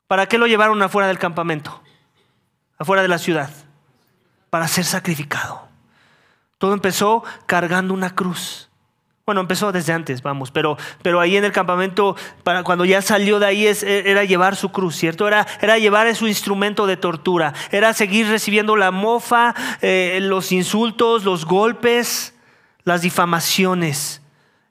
[0.06, 1.82] ¿Para qué lo llevaron afuera del campamento?
[2.78, 3.50] Afuera de la ciudad.
[4.48, 5.66] Para ser sacrificado.
[6.58, 8.70] Todo empezó cargando una cruz.
[9.26, 13.38] Bueno, empezó desde antes, vamos, pero, pero ahí en el campamento, para cuando ya salió
[13.38, 15.26] de ahí, es, era llevar su cruz, ¿cierto?
[15.26, 21.24] Era, era llevar su instrumento de tortura, era seguir recibiendo la mofa, eh, los insultos,
[21.24, 22.34] los golpes,
[22.84, 24.20] las difamaciones.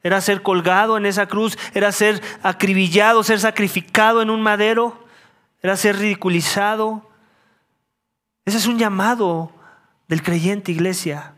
[0.03, 5.03] Era ser colgado en esa cruz, era ser acribillado, ser sacrificado en un madero,
[5.63, 7.09] era ser ridiculizado.
[8.45, 9.51] Ese es un llamado
[10.07, 11.33] del creyente, iglesia.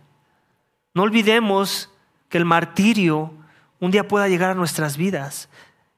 [0.93, 1.94] No olvidemos
[2.35, 3.31] que el martirio
[3.79, 5.47] un día pueda llegar a nuestras vidas.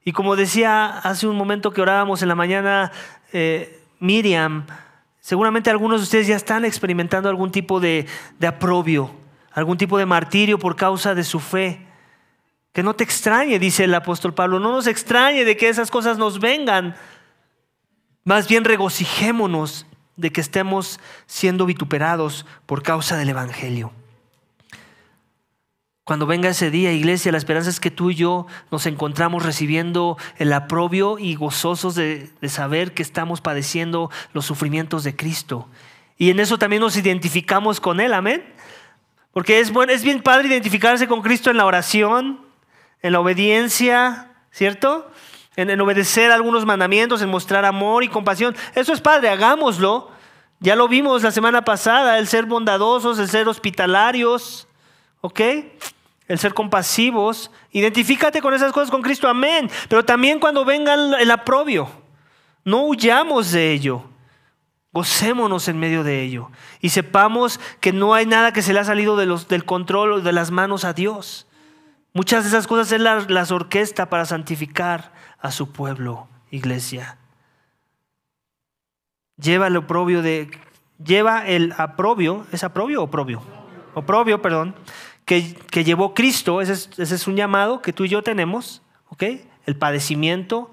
[0.05, 2.91] Y como decía hace un momento que orábamos en la mañana,
[3.33, 4.67] eh, Miriam,
[5.19, 8.05] seguramente algunos de ustedes ya están experimentando algún tipo de,
[8.38, 9.09] de aprobio,
[9.51, 11.88] algún tipo de martirio por causa de su fe.
[12.71, 16.19] Que no te extrañe, dice el apóstol Pablo, no nos extrañe de que esas cosas
[16.19, 16.95] nos vengan.
[18.23, 23.91] Más bien regocijémonos de que estemos siendo vituperados por causa del Evangelio.
[26.07, 30.17] Cuando venga ese día, iglesia, la esperanza es que tú y yo nos encontramos recibiendo
[30.37, 35.67] el aprobio y gozosos de, saber que estamos padeciendo los sufrimientos de Cristo.
[36.17, 38.41] Y en eso también nos identificamos con Él, amén.
[39.33, 42.39] Porque es, bueno, es bien padre identificarse con Cristo en la oración,
[43.01, 45.11] en la obediencia, ¿cierto?
[45.57, 48.55] En, en obedecer algunos mandamientos, en mostrar amor y compasión.
[48.75, 50.09] Eso es padre, hagámoslo.
[50.61, 54.69] Ya lo vimos la semana pasada, el ser bondadosos, el ser hospitalarios,
[55.19, 55.41] ¿ok?
[56.28, 57.51] El ser compasivos.
[57.71, 59.69] Identifícate con esas cosas con Cristo, amén.
[59.89, 61.89] Pero también cuando venga el aprobio,
[62.63, 64.03] no huyamos de ello.
[64.91, 66.49] Gocémonos en medio de ello.
[66.82, 70.51] Y sepamos que no hay nada que se le ha salido del control de las
[70.51, 71.47] manos a Dios.
[72.13, 77.17] Muchas de esas cosas la, las orquesta para santificar a su pueblo, iglesia.
[79.39, 80.49] Lleva el oprobio de.
[81.03, 82.47] Lleva el aprobio.
[82.51, 83.43] ¿Es aprobio o oprobio?
[83.93, 84.73] Oprobio, perdón
[85.28, 89.23] que, llevó Cristo, ese es, un llamado que tú y yo tenemos, ¿ok?
[89.65, 90.71] El padecimiento,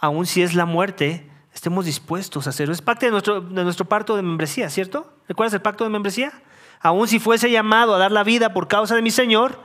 [0.00, 2.74] aun si es la muerte, estemos dispuestos a hacerlo.
[2.74, 5.14] Es parte de nuestro, de nuestro pacto de membresía, ¿cierto?
[5.28, 6.32] ¿Recuerdas el pacto de membresía?
[6.80, 9.60] Aun si fuese llamado a dar la vida por causa de mi Señor,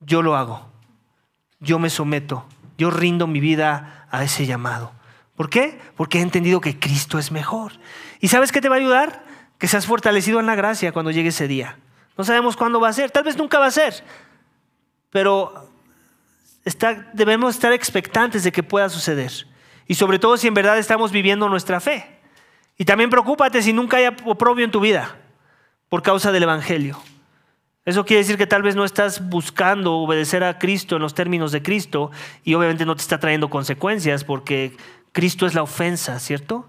[0.00, 0.66] yo lo hago.
[1.60, 2.44] Yo me someto.
[2.76, 4.90] Yo rindo mi vida a ese llamado.
[5.36, 5.80] ¿Por qué?
[5.96, 7.74] Porque he entendido que Cristo es mejor.
[8.18, 9.24] ¿Y sabes qué te va a ayudar?
[9.58, 11.78] Que seas fortalecido en la gracia cuando llegue ese día.
[12.22, 13.94] No sabemos cuándo va a ser, tal vez nunca va a ser,
[15.10, 15.68] pero
[17.14, 19.32] debemos estar expectantes de que pueda suceder.
[19.88, 22.20] Y sobre todo si en verdad estamos viviendo nuestra fe.
[22.78, 25.16] Y también preocúpate si nunca hay oprobio en tu vida
[25.88, 26.96] por causa del Evangelio.
[27.84, 31.50] Eso quiere decir que tal vez no estás buscando obedecer a Cristo en los términos
[31.50, 32.12] de Cristo
[32.44, 34.76] y obviamente no te está trayendo consecuencias porque
[35.10, 36.68] Cristo es la ofensa, ¿cierto?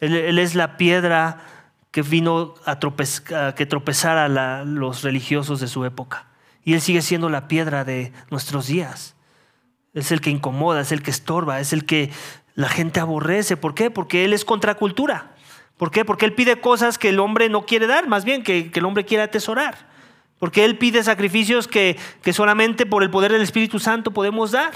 [0.00, 1.59] Él, él es la piedra
[1.90, 2.78] que vino a,
[3.54, 4.28] que tropezara
[4.64, 6.26] los religiosos de su época.
[6.62, 9.16] Y Él sigue siendo la piedra de nuestros días.
[9.92, 12.10] Es el que incomoda, es el que estorba, es el que
[12.54, 13.56] la gente aborrece.
[13.56, 13.90] ¿Por qué?
[13.90, 15.34] Porque Él es contracultura.
[15.76, 16.04] ¿Por qué?
[16.04, 19.04] Porque Él pide cosas que el hombre no quiere dar, más bien que, el hombre
[19.04, 19.88] quiere atesorar.
[20.38, 24.74] Porque Él pide sacrificios que, que solamente por el poder del Espíritu Santo podemos dar.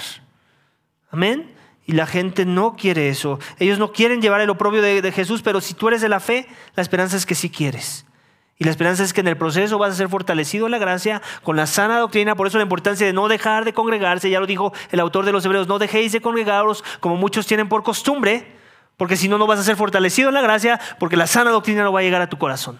[1.11, 1.54] Amén.
[1.85, 3.39] Y la gente no quiere eso.
[3.59, 6.47] Ellos no quieren llevar el oprobio de, Jesús, pero si tú eres de la fe,
[6.75, 8.05] la esperanza es que sí quieres.
[8.57, 11.21] Y la esperanza es que en el proceso vas a ser fortalecido en la gracia
[11.43, 12.35] con la sana doctrina.
[12.35, 14.29] Por eso la importancia de no dejar de congregarse.
[14.29, 17.69] Ya lo dijo el autor de los Hebreos, no dejéis de congregaros como muchos tienen
[17.69, 18.55] por costumbre,
[18.97, 21.83] porque si no, no vas a ser fortalecido en la gracia, porque la sana doctrina
[21.83, 22.79] no va a llegar a tu corazón.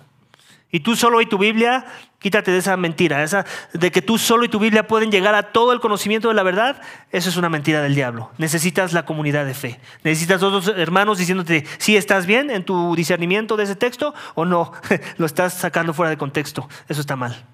[0.76, 1.86] Y tú solo y tu Biblia,
[2.20, 5.54] quítate de esa mentira, esa de que tú solo y tu Biblia pueden llegar a
[5.54, 8.30] todo el conocimiento de la verdad, eso es una mentira del diablo.
[8.38, 9.80] Necesitas la comunidad de fe.
[10.04, 14.74] Necesitas dos hermanos diciéndote si estás bien en tu discernimiento de ese texto o no,
[15.18, 16.68] lo estás sacando fuera de contexto.
[16.90, 17.46] Eso está mal.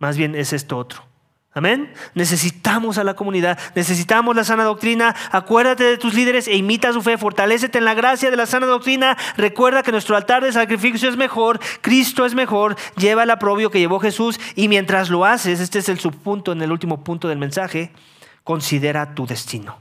[0.00, 1.11] Más bien es esto otro.
[1.54, 1.92] Amén.
[2.14, 5.14] Necesitamos a la comunidad, necesitamos la sana doctrina.
[5.30, 7.18] Acuérdate de tus líderes e imita su fe.
[7.18, 9.18] Fortalécete en la gracia de la sana doctrina.
[9.36, 12.76] Recuerda que nuestro altar de sacrificio es mejor, Cristo es mejor.
[12.96, 16.62] Lleva el aprobio que llevó Jesús y mientras lo haces, este es el subpunto en
[16.62, 17.92] el último punto del mensaje,
[18.44, 19.78] considera tu destino.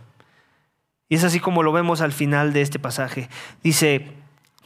[1.07, 3.29] Y es así como lo vemos al final de este pasaje.
[3.63, 4.11] Dice,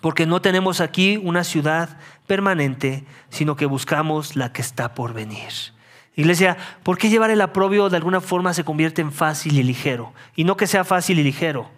[0.01, 5.74] porque no tenemos aquí una ciudad permanente, sino que buscamos la que está por venir.
[6.15, 10.13] Iglesia, ¿por qué llevar el aprobio de alguna forma se convierte en fácil y ligero?
[10.35, 11.69] Y no que sea fácil y ligero.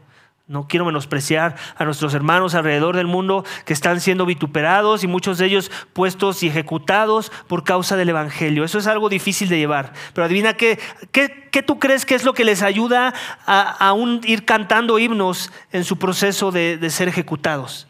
[0.47, 5.37] No quiero menospreciar a nuestros hermanos alrededor del mundo que están siendo vituperados y muchos
[5.37, 8.63] de ellos puestos y ejecutados por causa del Evangelio.
[8.63, 9.91] Eso es algo difícil de llevar.
[10.13, 10.79] Pero adivina qué,
[11.11, 13.13] qué, tú crees que es lo que les ayuda
[13.45, 17.87] a ir cantando himnos en su proceso de, de ser ejecutados.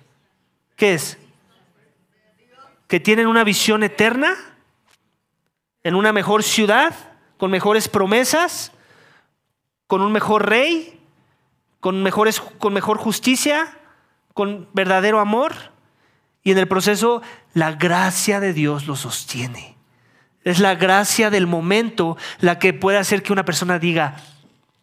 [0.76, 1.20] ¿Qué es?
[2.88, 4.34] ¿Que tienen una visión eterna?
[5.88, 6.94] En una mejor ciudad,
[7.38, 8.74] con mejores promesas,
[9.88, 11.00] con un mejor rey,
[11.80, 13.70] con, mejores, con mejor justicia,
[14.34, 15.54] con verdadero amor.
[16.44, 17.22] Y en el proceso
[17.54, 19.78] la gracia de Dios lo sostiene.
[20.44, 24.18] Es la gracia del momento la que puede hacer que una persona diga,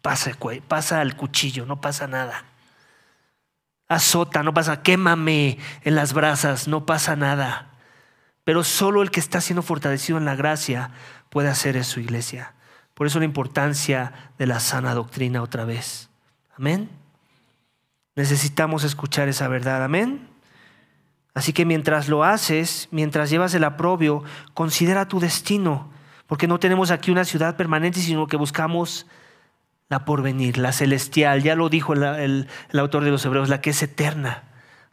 [0.01, 0.31] pasa,
[0.67, 2.45] pasa al cuchillo, no pasa nada.
[3.87, 7.74] Azota, no pasa, quémame en las brasas, no pasa nada.
[8.45, 10.91] Pero solo el que está siendo fortalecido en la gracia
[11.29, 12.53] puede hacer eso, iglesia.
[12.93, 16.09] Por eso la importancia de la sana doctrina otra vez.
[16.57, 16.89] Amén.
[18.15, 19.83] Necesitamos escuchar esa verdad.
[19.83, 20.29] Amén.
[21.33, 24.23] Así que mientras lo haces, mientras llevas el aprobio,
[24.53, 25.91] considera tu destino,
[26.27, 29.07] porque no tenemos aquí una ciudad permanente, sino que buscamos
[29.89, 31.41] la porvenir, la celestial.
[31.43, 34.43] Ya lo dijo el, el autor de los Hebreos, la que es eterna,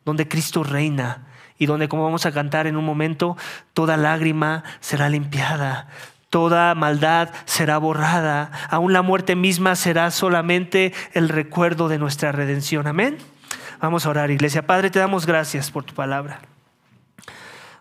[0.05, 1.29] donde Cristo reina
[1.59, 3.37] y donde, como vamos a cantar en un momento,
[3.75, 5.89] toda lágrima será limpiada,
[6.31, 12.87] toda maldad será borrada, aún la muerte misma será solamente el recuerdo de nuestra redención.
[12.87, 13.19] Amén.
[13.81, 14.67] Vamos a orar, iglesia.
[14.67, 16.41] Padre, te damos gracias por tu palabra.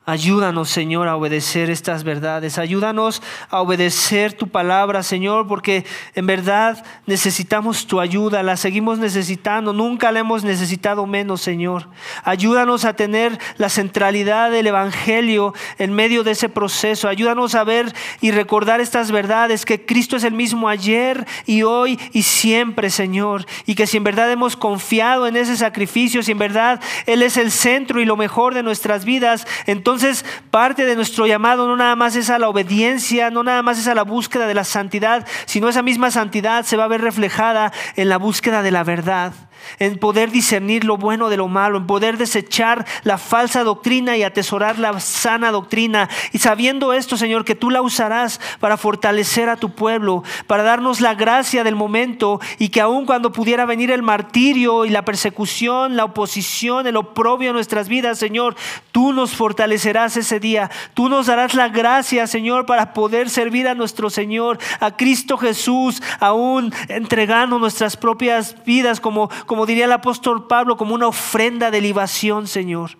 [0.03, 2.57] Ayúdanos, Señor, a obedecer estas verdades.
[2.57, 3.21] Ayúdanos
[3.51, 5.85] a obedecer tu palabra, Señor, porque
[6.15, 8.41] en verdad necesitamos tu ayuda.
[8.41, 9.73] La seguimos necesitando.
[9.73, 11.87] Nunca la hemos necesitado menos, Señor.
[12.23, 17.07] Ayúdanos a tener la centralidad del Evangelio en medio de ese proceso.
[17.07, 21.99] Ayúdanos a ver y recordar estas verdades, que Cristo es el mismo ayer y hoy
[22.11, 23.45] y siempre, Señor.
[23.67, 27.37] Y que si en verdad hemos confiado en ese sacrificio, si en verdad Él es
[27.37, 31.75] el centro y lo mejor de nuestras vidas, entonces entonces, parte de nuestro llamado no
[31.75, 34.63] nada más es a la obediencia, no nada más es a la búsqueda de la
[34.63, 38.83] santidad, sino esa misma santidad se va a ver reflejada en la búsqueda de la
[38.83, 39.33] verdad
[39.79, 44.23] en poder discernir lo bueno de lo malo, en poder desechar la falsa doctrina y
[44.23, 46.09] atesorar la sana doctrina.
[46.31, 51.01] Y sabiendo esto, Señor, que tú la usarás para fortalecer a tu pueblo, para darnos
[51.01, 55.95] la gracia del momento y que aun cuando pudiera venir el martirio y la persecución,
[55.95, 58.55] la oposición, el oprobio en nuestras vidas, Señor,
[58.91, 60.69] tú nos fortalecerás ese día.
[60.93, 66.01] Tú nos darás la gracia, Señor, para poder servir a nuestro Señor, a Cristo Jesús,
[66.19, 71.81] aún entregando nuestras propias vidas como como diría el apóstol Pablo, como una ofrenda de
[71.81, 72.91] libación, Señor.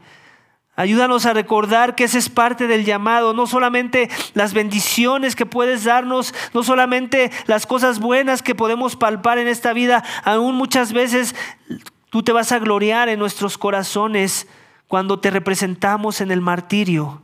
[0.76, 5.86] Ayúdanos a recordar que ese es parte del llamado, no solamente las bendiciones que puedes
[5.86, 11.38] darnos, no solamente las cosas buenas que podemos palpar en esta vida, aún muchas veces
[12.10, 14.46] tú te vas a gloriar en nuestros corazones
[14.90, 17.22] cuando te representamos en el martirio,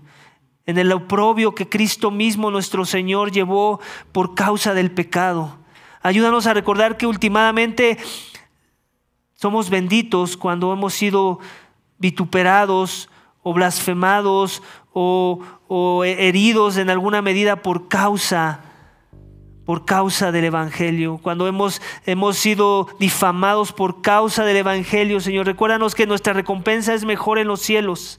[0.66, 3.82] en el oprobio que Cristo mismo, nuestro Señor, llevó
[4.14, 5.58] por causa del pecado.
[6.02, 7.98] Ayúdanos a recordar que últimamente
[9.38, 11.40] somos benditos cuando hemos sido
[12.00, 13.10] vituperados
[13.44, 14.62] o blasfemados
[14.94, 18.62] o, o heridos en alguna medida por causa
[19.64, 25.94] por causa del Evangelio, cuando hemos, hemos sido difamados por causa del Evangelio, Señor, recuérdanos
[25.94, 28.18] que nuestra recompensa es mejor en los cielos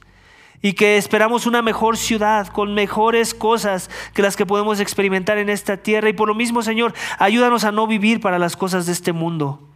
[0.61, 5.49] y que esperamos una mejor ciudad con mejores cosas que las que podemos experimentar en
[5.49, 6.09] esta tierra.
[6.09, 9.68] Y por lo mismo, Señor, ayúdanos a no vivir para las cosas de este mundo.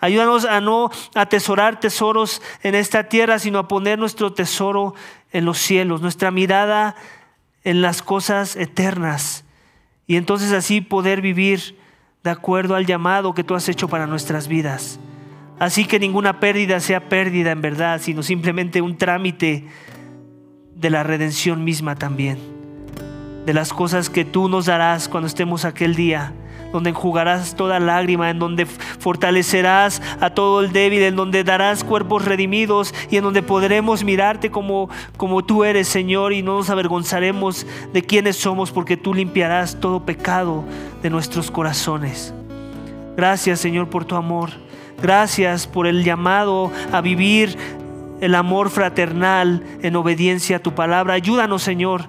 [0.00, 4.94] Ayúdanos a no atesorar tesoros en esta tierra, sino a poner nuestro tesoro
[5.32, 6.96] en los cielos, nuestra mirada
[7.64, 9.44] en las cosas eternas
[10.10, 11.78] y entonces así poder vivir
[12.24, 14.98] de acuerdo al llamado que tú has hecho para nuestras vidas.
[15.60, 19.68] Así que ninguna pérdida sea pérdida en verdad, sino simplemente un trámite
[20.74, 22.40] de la redención misma también.
[23.46, 26.32] De las cosas que tú nos darás cuando estemos aquel día
[26.72, 32.24] donde enjugarás toda lágrima, en donde fortalecerás a todo el débil, en donde darás cuerpos
[32.24, 37.66] redimidos y en donde podremos mirarte como, como tú eres, Señor, y no nos avergonzaremos
[37.92, 40.64] de quiénes somos, porque tú limpiarás todo pecado
[41.02, 42.34] de nuestros corazones.
[43.16, 44.50] Gracias, Señor, por tu amor.
[45.02, 47.56] Gracias por el llamado a vivir
[48.20, 51.14] el amor fraternal en obediencia a tu palabra.
[51.14, 52.04] Ayúdanos, Señor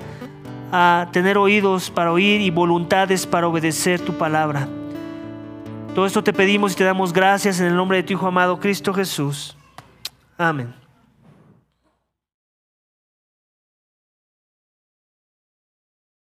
[0.72, 4.68] a tener oídos para oír y voluntades para obedecer tu palabra.
[5.94, 8.60] Todo esto te pedimos y te damos gracias en el nombre de tu Hijo amado
[8.60, 9.58] Cristo Jesús.
[10.38, 10.81] Amén.